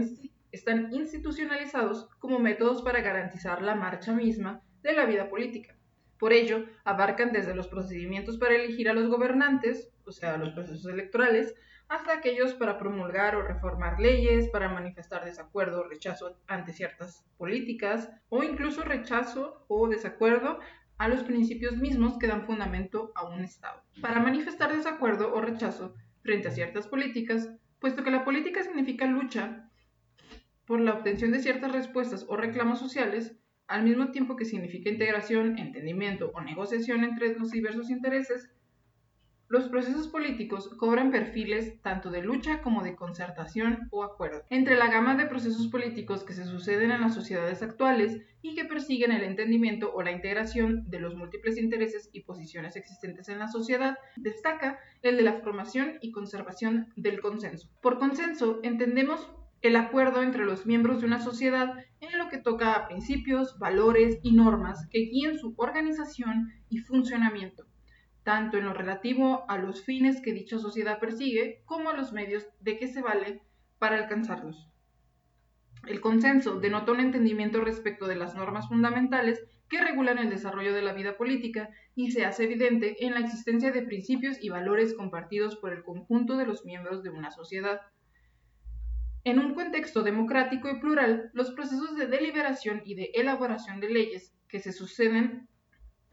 institucionalizados 0.93 2.09
como 2.19 2.39
métodos 2.39 2.81
para 2.81 3.01
garantizar 3.01 3.61
la 3.61 3.75
marcha 3.75 4.13
misma 4.13 4.61
de 4.83 4.93
la 4.93 5.05
vida 5.05 5.29
política. 5.29 5.75
Por 6.17 6.31
ello, 6.31 6.65
abarcan 6.85 7.33
desde 7.33 7.53
los 7.53 7.67
procedimientos 7.67 8.37
para 8.37 8.55
elegir 8.55 8.87
a 8.87 8.93
los 8.93 9.09
gobernantes, 9.09 9.91
o 10.05 10.13
sea, 10.13 10.37
los 10.37 10.51
procesos 10.51 10.85
electorales, 10.85 11.53
hasta 11.89 12.13
aquellos 12.13 12.53
para 12.53 12.77
promulgar 12.77 13.35
o 13.35 13.41
reformar 13.41 13.99
leyes, 13.99 14.47
para 14.47 14.69
manifestar 14.69 15.25
desacuerdo 15.25 15.81
o 15.81 15.89
rechazo 15.89 16.39
ante 16.47 16.71
ciertas 16.71 17.25
políticas, 17.37 18.09
o 18.29 18.43
incluso 18.43 18.81
rechazo 18.83 19.65
o 19.67 19.89
desacuerdo 19.89 20.59
a 20.97 21.07
los 21.07 21.23
principios 21.23 21.77
mismos 21.77 22.17
que 22.17 22.27
dan 22.27 22.45
fundamento 22.45 23.11
a 23.15 23.25
un 23.25 23.43
Estado. 23.43 23.81
Para 24.01 24.19
manifestar 24.19 24.75
desacuerdo 24.75 25.33
o 25.33 25.41
rechazo 25.41 25.95
frente 26.21 26.47
a 26.47 26.51
ciertas 26.51 26.87
políticas, 26.87 27.49
puesto 27.79 28.03
que 28.03 28.11
la 28.11 28.23
política 28.23 28.63
significa 28.63 29.05
lucha 29.05 29.69
por 30.65 30.79
la 30.79 30.93
obtención 30.93 31.31
de 31.31 31.39
ciertas 31.39 31.71
respuestas 31.71 32.25
o 32.27 32.37
reclamos 32.37 32.79
sociales, 32.79 33.35
al 33.67 33.83
mismo 33.83 34.11
tiempo 34.11 34.35
que 34.35 34.45
significa 34.45 34.89
integración, 34.89 35.57
entendimiento 35.57 36.31
o 36.33 36.41
negociación 36.41 37.03
entre 37.03 37.37
los 37.37 37.51
diversos 37.51 37.89
intereses, 37.89 38.49
los 39.47 39.69
procesos 39.69 40.07
políticos 40.07 40.69
cobran 40.77 41.11
perfiles 41.11 41.79
tanto 41.83 42.09
de 42.09 42.23
lucha 42.23 42.63
como 42.63 42.81
de 42.81 42.95
concertación 42.95 43.87
o 43.91 44.03
acuerdo. 44.03 44.43
Entre 44.49 44.75
la 44.75 44.89
gama 44.89 45.15
de 45.15 45.27
procesos 45.27 45.67
políticos 45.67 46.23
que 46.23 46.33
se 46.33 46.45
suceden 46.45 46.89
en 46.89 47.01
las 47.01 47.13
sociedades 47.13 47.61
actuales 47.61 48.21
y 48.41 48.55
que 48.55 48.65
persiguen 48.65 49.11
el 49.11 49.23
entendimiento 49.23 49.93
o 49.93 50.01
la 50.01 50.11
integración 50.11 50.89
de 50.89 50.99
los 50.99 51.15
múltiples 51.15 51.57
intereses 51.57 52.09
y 52.11 52.21
posiciones 52.21 52.75
existentes 52.75 53.29
en 53.29 53.37
la 53.37 53.47
sociedad, 53.47 53.97
destaca 54.15 54.79
el 55.03 55.15
de 55.17 55.23
la 55.23 55.41
formación 55.41 55.99
y 56.01 56.11
conservación 56.11 56.91
del 56.95 57.21
consenso. 57.21 57.69
Por 57.81 57.99
consenso 57.99 58.59
entendemos 58.63 59.29
el 59.61 59.75
acuerdo 59.75 60.23
entre 60.23 60.45
los 60.45 60.65
miembros 60.65 61.01
de 61.01 61.07
una 61.07 61.19
sociedad 61.19 61.75
en 61.99 62.17
lo 62.17 62.29
que 62.29 62.39
toca 62.39 62.73
a 62.73 62.87
principios, 62.87 63.59
valores 63.59 64.17
y 64.23 64.33
normas 64.33 64.87
que 64.89 64.99
guíen 64.99 65.37
su 65.37 65.53
organización 65.57 66.51
y 66.69 66.79
funcionamiento 66.79 67.65
tanto 68.25 68.57
en 68.57 68.65
lo 68.65 68.73
relativo 68.73 69.45
a 69.47 69.57
los 69.59 69.85
fines 69.85 70.19
que 70.19 70.33
dicha 70.33 70.57
sociedad 70.57 70.99
persigue 70.99 71.61
como 71.65 71.91
a 71.91 71.95
los 71.95 72.11
medios 72.11 72.47
de 72.59 72.77
que 72.79 72.87
se 72.87 73.03
vale 73.03 73.43
para 73.77 73.97
alcanzarlos. 73.97 74.67
El 75.85 76.01
consenso 76.01 76.59
denota 76.59 76.91
un 76.91 77.01
entendimiento 77.01 77.61
respecto 77.61 78.07
de 78.07 78.15
las 78.15 78.33
normas 78.35 78.67
fundamentales 78.67 79.45
que 79.69 79.79
regulan 79.79 80.17
el 80.17 80.31
desarrollo 80.31 80.73
de 80.73 80.81
la 80.81 80.93
vida 80.93 81.17
política 81.17 81.69
y 81.93 82.11
se 82.11 82.25
hace 82.25 82.45
evidente 82.45 83.05
en 83.05 83.13
la 83.13 83.19
existencia 83.19 83.71
de 83.71 83.83
principios 83.83 84.37
y 84.41 84.49
valores 84.49 84.95
compartidos 84.95 85.55
por 85.57 85.71
el 85.71 85.83
conjunto 85.83 86.35
de 86.35 86.47
los 86.47 86.65
miembros 86.65 87.03
de 87.03 87.11
una 87.11 87.29
sociedad. 87.29 87.81
En 89.23 89.37
un 89.37 89.53
contexto 89.53 90.01
democrático 90.01 90.67
y 90.67 90.79
plural, 90.79 91.29
los 91.33 91.51
procesos 91.51 91.95
de 91.95 92.07
deliberación 92.07 92.81
y 92.85 92.95
de 92.95 93.11
elaboración 93.13 93.79
de 93.79 93.89
leyes 93.91 94.35
que 94.47 94.59
se 94.59 94.71
suceden 94.71 95.47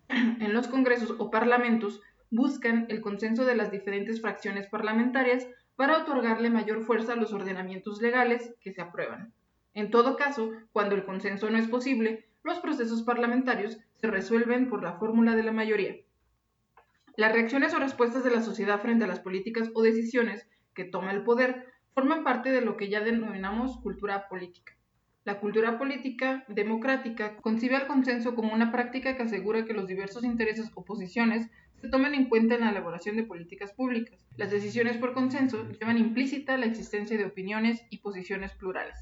en 0.08 0.52
los 0.52 0.68
congresos 0.68 1.14
o 1.18 1.30
parlamentos 1.30 2.00
buscan 2.30 2.86
el 2.88 3.00
consenso 3.00 3.44
de 3.44 3.54
las 3.54 3.70
diferentes 3.70 4.20
fracciones 4.20 4.66
parlamentarias 4.66 5.46
para 5.76 5.98
otorgarle 5.98 6.50
mayor 6.50 6.84
fuerza 6.84 7.12
a 7.12 7.16
los 7.16 7.32
ordenamientos 7.32 8.00
legales 8.00 8.54
que 8.60 8.72
se 8.72 8.80
aprueban. 8.80 9.32
En 9.74 9.90
todo 9.90 10.16
caso, 10.16 10.50
cuando 10.72 10.94
el 10.94 11.04
consenso 11.04 11.50
no 11.50 11.58
es 11.58 11.68
posible, 11.68 12.28
los 12.42 12.58
procesos 12.60 13.02
parlamentarios 13.02 13.78
se 13.96 14.06
resuelven 14.06 14.68
por 14.68 14.82
la 14.82 14.94
fórmula 14.94 15.34
de 15.36 15.42
la 15.42 15.52
mayoría. 15.52 15.96
Las 17.16 17.32
reacciones 17.32 17.74
o 17.74 17.78
respuestas 17.78 18.24
de 18.24 18.30
la 18.30 18.42
sociedad 18.42 18.80
frente 18.80 19.04
a 19.04 19.08
las 19.08 19.20
políticas 19.20 19.70
o 19.74 19.82
decisiones 19.82 20.46
que 20.74 20.84
toma 20.84 21.12
el 21.12 21.24
poder 21.24 21.66
forman 21.94 22.24
parte 22.24 22.50
de 22.50 22.62
lo 22.62 22.76
que 22.76 22.88
ya 22.88 23.00
denominamos 23.00 23.78
cultura 23.78 24.28
política. 24.28 24.72
La 25.24 25.38
cultura 25.38 25.78
política 25.78 26.44
democrática 26.48 27.36
concibe 27.36 27.76
al 27.76 27.86
consenso 27.86 28.34
como 28.34 28.52
una 28.52 28.72
práctica 28.72 29.16
que 29.16 29.22
asegura 29.22 29.64
que 29.64 29.72
los 29.72 29.86
diversos 29.86 30.24
intereses 30.24 30.72
o 30.74 30.84
posiciones 30.84 31.48
se 31.80 31.88
tomen 31.88 32.14
en 32.14 32.28
cuenta 32.28 32.56
en 32.56 32.62
la 32.62 32.70
elaboración 32.70 33.16
de 33.16 33.22
políticas 33.22 33.72
públicas. 33.72 34.26
Las 34.36 34.50
decisiones 34.50 34.96
por 34.96 35.14
consenso 35.14 35.68
llevan 35.78 35.98
implícita 35.98 36.56
la 36.56 36.66
existencia 36.66 37.16
de 37.16 37.24
opiniones 37.24 37.84
y 37.88 37.98
posiciones 37.98 38.52
plurales. 38.54 38.96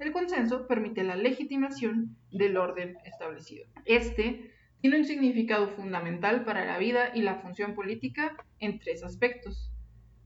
El 0.00 0.12
consenso 0.12 0.66
permite 0.66 1.02
la 1.02 1.16
legitimación 1.16 2.14
del 2.30 2.58
orden 2.58 2.98
establecido. 3.06 3.66
Este 3.86 4.50
tiene 4.82 4.98
un 4.98 5.06
significado 5.06 5.68
fundamental 5.68 6.44
para 6.44 6.66
la 6.66 6.76
vida 6.76 7.10
y 7.14 7.22
la 7.22 7.36
función 7.36 7.74
política 7.74 8.36
en 8.58 8.80
tres 8.80 9.02
aspectos. 9.02 9.70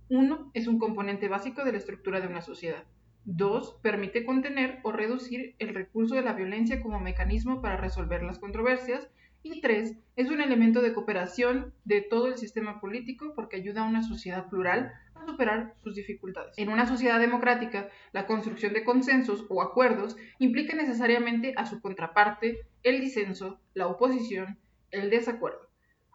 Uno, 0.09 0.51
es 0.53 0.67
un 0.67 0.81
componente 0.81 1.29
básico 1.29 1.65
de 1.65 1.71
la 1.71 1.79
estructura 1.79 2.21
de 2.21 2.27
una 2.27 2.43
sociedad. 2.43 2.83
2. 3.29 3.81
Permite 3.83 4.25
contener 4.25 4.81
o 4.85 4.91
reducir 4.91 5.55
el 5.59 5.75
recurso 5.75 6.15
de 6.15 6.23
la 6.23 6.33
violencia 6.33 6.81
como 6.81 6.99
mecanismo 6.99 7.61
para 7.61 7.77
resolver 7.77 8.23
las 8.23 8.39
controversias. 8.39 9.09
Y 9.43 9.61
3. 9.61 9.97
Es 10.17 10.31
un 10.31 10.41
elemento 10.41 10.81
de 10.81 10.95
cooperación 10.95 11.75
de 11.85 12.01
todo 12.01 12.29
el 12.29 12.39
sistema 12.39 12.81
político 12.81 13.35
porque 13.37 13.57
ayuda 13.57 13.83
a 13.83 13.89
una 13.89 14.03
sociedad 14.03 14.49
plural 14.49 14.93
a 15.15 15.27
superar 15.27 15.75
sus 15.85 15.95
dificultades. 15.95 16.55
En 16.57 16.71
una 16.71 16.87
sociedad 16.87 17.21
democrática, 17.21 17.89
la 18.13 18.27
construcción 18.27 18.73
de 18.73 18.83
consensos 18.83 19.45
o 19.51 19.63
acuerdos 19.63 20.17
implica 20.39 20.75
necesariamente 20.75 21.53
a 21.57 21.67
su 21.67 21.81
contraparte 21.81 22.67
el 22.83 23.01
disenso, 23.01 23.61
la 23.75 23.89
oposición, 23.89 24.59
el 24.91 25.11
desacuerdo 25.11 25.69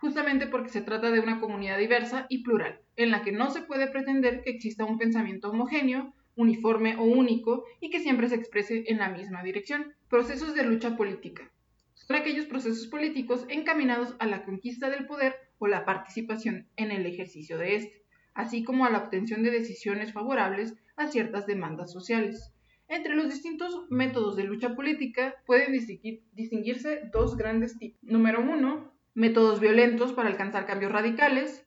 justamente 0.04 0.48
porque 0.48 0.68
se 0.68 0.82
trata 0.82 1.12
de 1.12 1.22
una 1.22 1.40
comunidad 1.40 1.78
diversa 1.78 2.26
y 2.28 2.44
plural, 2.44 2.82
en 2.98 3.10
la 3.10 3.22
que 3.22 3.32
no 3.32 3.50
se 3.52 3.62
puede 3.62 3.88
pretender 3.88 4.42
que 4.44 4.50
exista 4.50 4.84
un 4.84 4.98
pensamiento 4.98 5.50
homogéneo 5.50 6.14
uniforme 6.36 6.96
o 6.98 7.04
único 7.04 7.66
y 7.80 7.90
que 7.90 8.00
siempre 8.00 8.30
se 8.30 8.36
exprese 8.36 8.86
en 8.88 8.98
la 8.98 9.10
misma 9.10 9.44
dirección. 9.44 9.94
Procesos 10.10 10.54
de 10.56 10.64
lucha 10.64 10.96
política. 10.98 11.52
Son 11.94 12.16
aquellos 12.16 12.46
procesos 12.46 12.88
políticos 12.88 13.46
encaminados 13.50 14.16
a 14.20 14.26
la 14.26 14.44
conquista 14.44 14.90
del 14.90 15.06
poder 15.06 15.36
o 15.58 15.68
la 15.68 15.86
participación 15.86 16.68
en 16.76 16.92
el 16.92 17.06
ejercicio 17.06 17.58
de 17.58 17.76
este, 17.76 18.04
así 18.34 18.64
como 18.64 18.86
a 18.86 18.90
la 18.90 19.00
obtención 19.00 19.44
de 19.44 19.52
decisiones 19.52 20.12
favorables 20.12 20.76
a 20.96 21.08
ciertas 21.08 21.46
demandas 21.46 21.92
sociales. 21.92 22.52
Entre 22.88 23.16
los 23.16 23.30
distintos 23.30 23.88
métodos 23.90 24.36
de 24.36 24.44
lucha 24.44 24.76
política 24.76 25.36
pueden 25.46 25.72
distinguirse 25.72 27.10
dos 27.12 27.38
grandes 27.38 27.78
tipos. 27.78 27.98
Número 28.04 28.42
uno, 28.42 28.92
métodos 29.14 29.60
violentos 29.60 30.14
para 30.14 30.30
alcanzar 30.30 30.66
cambios 30.66 30.92
radicales, 30.92 31.66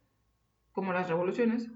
como 0.72 0.92
las 0.92 1.08
revoluciones, 1.08 1.70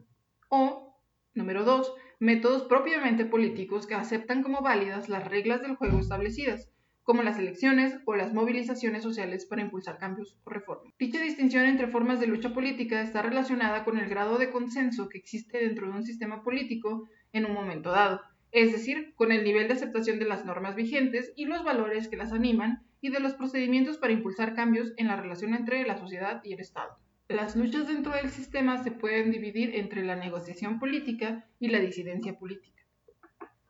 o, 0.48 0.94
número 1.35 1.64
dos, 1.64 1.94
métodos 2.20 2.64
propiamente 2.64 3.24
políticos 3.24 3.87
que 3.87 3.94
aceptan 3.94 4.42
como 4.42 4.61
válidas 4.61 5.09
las 5.09 5.26
reglas 5.26 5.62
del 5.62 5.76
juego 5.76 5.98
establecidas, 5.98 6.68
como 7.02 7.22
las 7.22 7.38
elecciones 7.38 7.96
o 8.04 8.14
las 8.14 8.35
movilizaciones 8.35 9.02
sociales 9.02 9.46
para 9.46 9.62
impulsar 9.62 9.96
cambios 9.96 10.37
o 10.44 10.50
reformas. 10.50 10.92
Dicha 10.98 11.18
distinción 11.18 11.64
entre 11.64 11.88
formas 11.88 12.20
de 12.20 12.26
lucha 12.26 12.52
política 12.52 13.00
está 13.00 13.22
relacionada 13.22 13.85
con 13.85 13.98
el 13.98 14.09
grado 14.11 14.37
de 14.37 14.50
consenso 14.50 15.09
que 15.09 15.16
existe 15.16 15.59
dentro 15.59 15.87
de 15.87 15.94
un 15.94 16.04
sistema 16.04 16.42
político 16.42 17.09
en 17.33 17.46
un 17.46 17.54
momento 17.54 17.90
dado, 17.90 18.20
es 18.52 18.70
decir, 18.70 19.14
con 19.16 19.33
el 19.33 19.42
nivel 19.42 19.66
de 19.68 19.74
aceptación 19.74 20.18
de 20.18 20.26
las 20.26 20.44
normas 20.44 20.74
vigentes 20.74 21.33
y 21.37 21.46
los 21.46 21.64
valores 21.64 22.09
que 22.09 22.18
las 22.18 22.33
animan 22.33 22.83
y 23.00 23.09
de 23.09 23.20
los 23.20 23.33
procedimientos 23.33 23.96
para 23.96 24.12
impulsar 24.12 24.54
cambios 24.54 24.92
en 24.98 25.06
la 25.06 25.16
relación 25.16 25.54
entre 25.54 25.87
la 25.87 25.96
sociedad 25.96 26.42
y 26.44 26.52
el 26.52 26.61
Estado. 26.61 26.98
Las 27.30 27.54
luchas 27.54 27.86
dentro 27.86 28.12
del 28.12 28.28
sistema 28.30 28.82
se 28.82 28.90
pueden 28.90 29.30
dividir 29.30 29.76
entre 29.76 30.04
la 30.04 30.16
negociación 30.16 30.80
política 30.80 31.46
y 31.60 31.68
la 31.68 31.78
disidencia 31.78 32.36
política. 32.36 32.82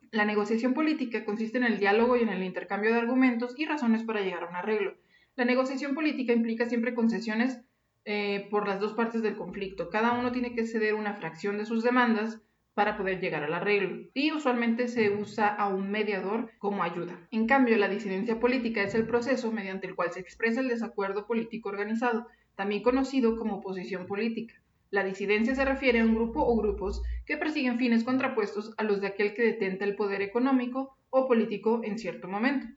La 0.09 0.25
negociación 0.25 0.73
política 0.73 1.23
consiste 1.25 1.59
en 1.59 1.65
el 1.65 1.77
diálogo 1.77 2.17
y 2.17 2.23
en 2.23 2.29
el 2.29 2.41
intercambio 2.41 2.91
de 2.91 2.97
argumentos 2.97 3.53
y 3.55 3.65
razones 3.65 4.01
para 4.01 4.21
llegar 4.21 4.45
a 4.45 4.49
un 4.49 4.55
arreglo. 4.55 4.97
La 5.35 5.45
negociación 5.45 5.93
política 5.93 6.33
implica 6.33 6.67
siempre 6.67 6.95
concesiones 6.95 7.61
eh, 8.03 8.47
por 8.49 8.67
las 8.67 8.79
dos 8.79 8.93
partes 8.93 9.21
del 9.21 9.37
conflicto. 9.37 9.91
Cada 9.91 10.13
uno 10.13 10.31
tiene 10.31 10.55
que 10.55 10.65
ceder 10.65 10.95
una 10.95 11.13
fracción 11.13 11.59
de 11.59 11.65
sus 11.65 11.83
demandas 11.83 12.41
para 12.73 12.97
poder 12.97 13.19
llegar 13.19 13.43
al 13.43 13.53
arreglo 13.53 14.07
y 14.15 14.31
usualmente 14.31 14.87
se 14.87 15.11
usa 15.11 15.47
a 15.47 15.67
un 15.67 15.91
mediador 15.91 16.49
como 16.57 16.81
ayuda. 16.81 17.27
En 17.29 17.45
cambio, 17.45 17.77
la 17.77 17.89
disidencia 17.89 18.39
política 18.39 18.81
es 18.81 18.95
el 18.95 19.05
proceso 19.05 19.51
mediante 19.51 19.85
el 19.85 19.95
cual 19.95 20.11
se 20.11 20.19
expresa 20.19 20.61
el 20.61 20.69
desacuerdo 20.69 21.27
político 21.27 21.69
organizado 21.69 22.25
también 22.55 22.83
conocido 22.83 23.37
como 23.37 23.55
oposición 23.55 24.05
política. 24.05 24.55
La 24.91 25.03
disidencia 25.05 25.55
se 25.55 25.63
refiere 25.63 26.01
a 26.01 26.05
un 26.05 26.15
grupo 26.15 26.41
o 26.41 26.57
grupos 26.57 27.01
que 27.25 27.37
persiguen 27.37 27.77
fines 27.79 28.03
contrapuestos 28.03 28.73
a 28.77 28.83
los 28.83 28.99
de 28.99 29.07
aquel 29.07 29.33
que 29.33 29.43
detenta 29.43 29.85
el 29.85 29.95
poder 29.95 30.21
económico 30.21 30.97
o 31.09 31.27
político 31.27 31.81
en 31.83 31.97
cierto 31.97 32.27
momento. 32.27 32.67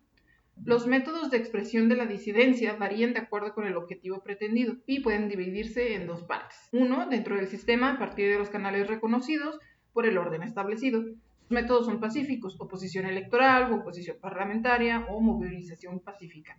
Los 0.62 0.86
métodos 0.86 1.32
de 1.32 1.38
expresión 1.38 1.88
de 1.88 1.96
la 1.96 2.06
disidencia 2.06 2.76
varían 2.76 3.12
de 3.12 3.18
acuerdo 3.18 3.52
con 3.52 3.66
el 3.66 3.76
objetivo 3.76 4.22
pretendido 4.22 4.76
y 4.86 5.00
pueden 5.00 5.28
dividirse 5.28 5.96
en 5.96 6.06
dos 6.06 6.22
partes. 6.22 6.56
Uno, 6.70 7.08
dentro 7.08 7.34
del 7.34 7.48
sistema 7.48 7.94
a 7.94 7.98
partir 7.98 8.30
de 8.30 8.38
los 8.38 8.50
canales 8.50 8.86
reconocidos 8.86 9.58
por 9.92 10.06
el 10.06 10.16
orden 10.16 10.44
establecido. 10.44 11.02
Los 11.02 11.50
métodos 11.50 11.86
son 11.86 11.98
pacíficos, 11.98 12.56
oposición 12.60 13.06
electoral, 13.06 13.72
oposición 13.72 14.18
parlamentaria 14.20 15.04
o 15.10 15.20
movilización 15.20 15.98
pacífica 15.98 16.56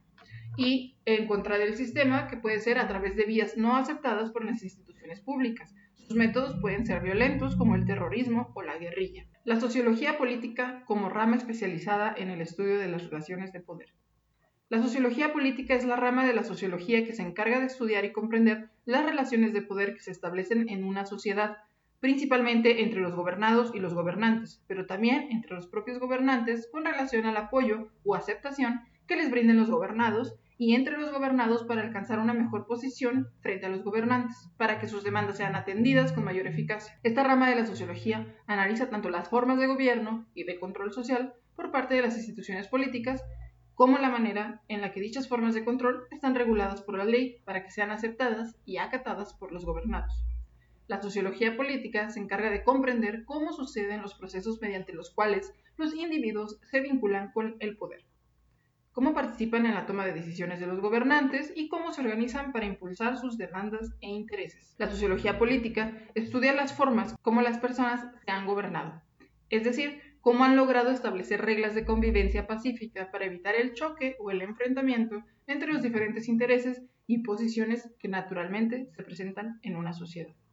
y 0.58 0.98
en 1.06 1.28
contra 1.28 1.58
del 1.58 1.76
sistema, 1.76 2.28
que 2.28 2.38
puede 2.38 2.60
ser 2.60 2.80
a 2.80 2.88
través 2.88 3.16
de 3.16 3.26
vías 3.26 3.58
no 3.58 3.76
aceptadas 3.76 4.32
por 4.32 4.46
las 4.46 4.64
instituciones 4.64 5.22
públicas. 5.22 5.74
Sus 5.96 6.16
métodos 6.16 6.60
pueden 6.62 6.86
ser 6.86 7.02
violentos 7.02 7.56
como 7.56 7.76
el 7.76 7.86
terrorismo 7.86 8.52
o 8.54 8.62
la 8.62 8.78
guerrilla. 8.78 9.26
La 9.44 9.60
sociología 9.60 10.18
política 10.18 10.84
como 10.86 11.10
rama 11.10 11.36
especializada 11.36 12.14
en 12.16 12.30
el 12.30 12.42
estudio 12.42 12.78
de 12.78 12.88
las 12.88 13.04
relaciones 13.04 13.52
de 13.52 13.60
poder. 13.60 13.94
La 14.70 14.82
sociología 14.82 15.32
política 15.32 15.76
es 15.76 15.86
la 15.86 15.96
rama 15.96 16.26
de 16.26 16.34
la 16.34 16.44
sociología 16.44 17.06
que 17.06 17.14
se 17.14 17.22
encarga 17.22 17.60
de 17.60 17.68
estudiar 17.68 18.04
y 18.06 18.12
comprender 18.12 18.70
las 18.86 19.06
relaciones 19.06 19.54
de 19.54 19.62
poder 19.62 19.94
que 19.94 20.02
se 20.02 20.12
establecen 20.12 20.70
en 20.70 20.84
una 20.84 21.06
sociedad, 21.06 21.58
principalmente 22.00 22.82
entre 22.82 23.00
los 23.00 23.16
gobernados 23.16 23.74
y 23.76 23.80
los 23.80 23.94
gobernantes, 23.94 24.64
pero 24.68 24.88
también 24.88 25.28
entre 25.32 25.54
los 25.54 25.68
propios 25.68 26.00
gobernantes 26.00 26.68
con 26.72 26.84
relación 26.84 27.26
al 27.26 27.38
apoyo 27.38 27.90
o 28.04 28.16
aceptación 28.16 28.82
que 29.08 29.16
les 29.16 29.30
brinden 29.30 29.58
los 29.58 29.70
gobernados 29.70 30.36
y 30.58 30.74
entre 30.74 30.98
los 30.98 31.12
gobernados 31.12 31.64
para 31.64 31.82
alcanzar 31.82 32.20
una 32.20 32.34
mejor 32.34 32.66
posición 32.66 33.30
frente 33.42 33.66
a 33.66 33.70
los 33.70 33.84
gobernantes, 33.84 34.50
para 34.58 34.80
que 34.80 34.88
sus 34.88 35.04
demandas 35.04 35.38
sean 35.38 35.56
atendidas 35.56 36.14
con 36.14 36.24
mayor 36.24 36.48
eficacia. 36.48 36.98
Esta 37.04 37.24
rama 37.24 37.50
de 37.50 37.58
la 37.58 37.66
sociología 37.66 38.26
analiza 38.48 38.90
tanto 38.90 39.10
las 39.10 39.30
formas 39.30 39.60
de 39.60 39.68
gobierno 39.68 40.26
y 40.34 40.46
de 40.46 40.60
control 40.60 40.94
social 40.94 41.34
por 41.56 41.72
parte 41.72 41.96
de 41.96 42.02
las 42.02 42.16
instituciones 42.16 42.68
políticas, 42.68 43.24
como 43.74 43.98
la 43.98 44.10
manera 44.10 44.62
en 44.70 44.80
la 44.80 44.94
que 44.94 45.02
dichas 45.02 45.28
formas 45.28 45.54
de 45.54 45.66
control 45.66 46.08
están 46.12 46.36
reguladas 46.36 46.82
por 46.82 46.98
la 46.98 47.04
ley 47.04 47.42
para 47.44 47.64
que 47.64 47.72
sean 47.72 47.92
aceptadas 47.92 48.56
y 48.66 48.78
acatadas 48.78 49.34
por 49.34 49.52
los 49.52 49.66
gobernados. 49.66 50.26
La 50.88 51.02
sociología 51.02 51.58
política 51.58 52.10
se 52.10 52.20
encarga 52.20 52.50
de 52.50 52.64
comprender 52.64 53.26
cómo 53.26 53.52
suceden 53.52 54.02
los 54.02 54.14
procesos 54.14 54.62
mediante 54.62 54.94
los 54.94 55.10
cuales 55.10 55.52
los 55.78 55.94
individuos 55.94 56.60
se 56.72 56.80
vinculan 56.80 57.32
con 57.34 57.56
el 57.60 57.76
poder 57.76 58.06
cómo 58.96 59.14
participan 59.14 59.66
en 59.66 59.74
la 59.74 59.86
toma 59.86 60.06
de 60.06 60.14
decisiones 60.14 60.62
de 60.62 60.68
los 60.68 60.80
gobernantes 60.80 61.52
y 61.54 61.68
cómo 61.68 61.92
se 61.92 62.00
organizan 62.00 62.54
para 62.54 62.66
impulsar 62.66 63.18
sus 63.18 63.38
demandas 63.38 63.92
e 64.00 64.08
intereses. 64.08 64.74
La 64.78 64.90
sociología 64.90 65.38
política 65.38 65.92
estudia 66.16 66.54
las 66.54 66.74
formas 66.74 67.14
como 67.22 67.42
las 67.42 67.58
personas 67.58 68.08
se 68.24 68.32
han 68.32 68.48
gobernado, 68.48 69.02
es 69.50 69.66
decir, 69.66 70.00
cómo 70.22 70.46
han 70.46 70.56
logrado 70.56 70.92
establecer 70.92 71.42
reglas 71.42 71.76
de 71.76 71.84
convivencia 71.84 72.48
pacífica 72.48 73.12
para 73.12 73.26
evitar 73.26 73.54
el 73.56 73.74
choque 73.74 74.16
o 74.20 74.32
el 74.32 74.42
enfrentamiento 74.42 75.24
entre 75.46 75.74
los 75.74 75.84
diferentes 75.84 76.30
intereses 76.30 76.82
y 77.06 77.22
posiciones 77.22 77.94
que 78.00 78.08
naturalmente 78.08 78.88
se 78.96 79.04
presentan 79.04 79.60
en 79.62 79.76
una 79.76 79.92
sociedad. 79.92 80.36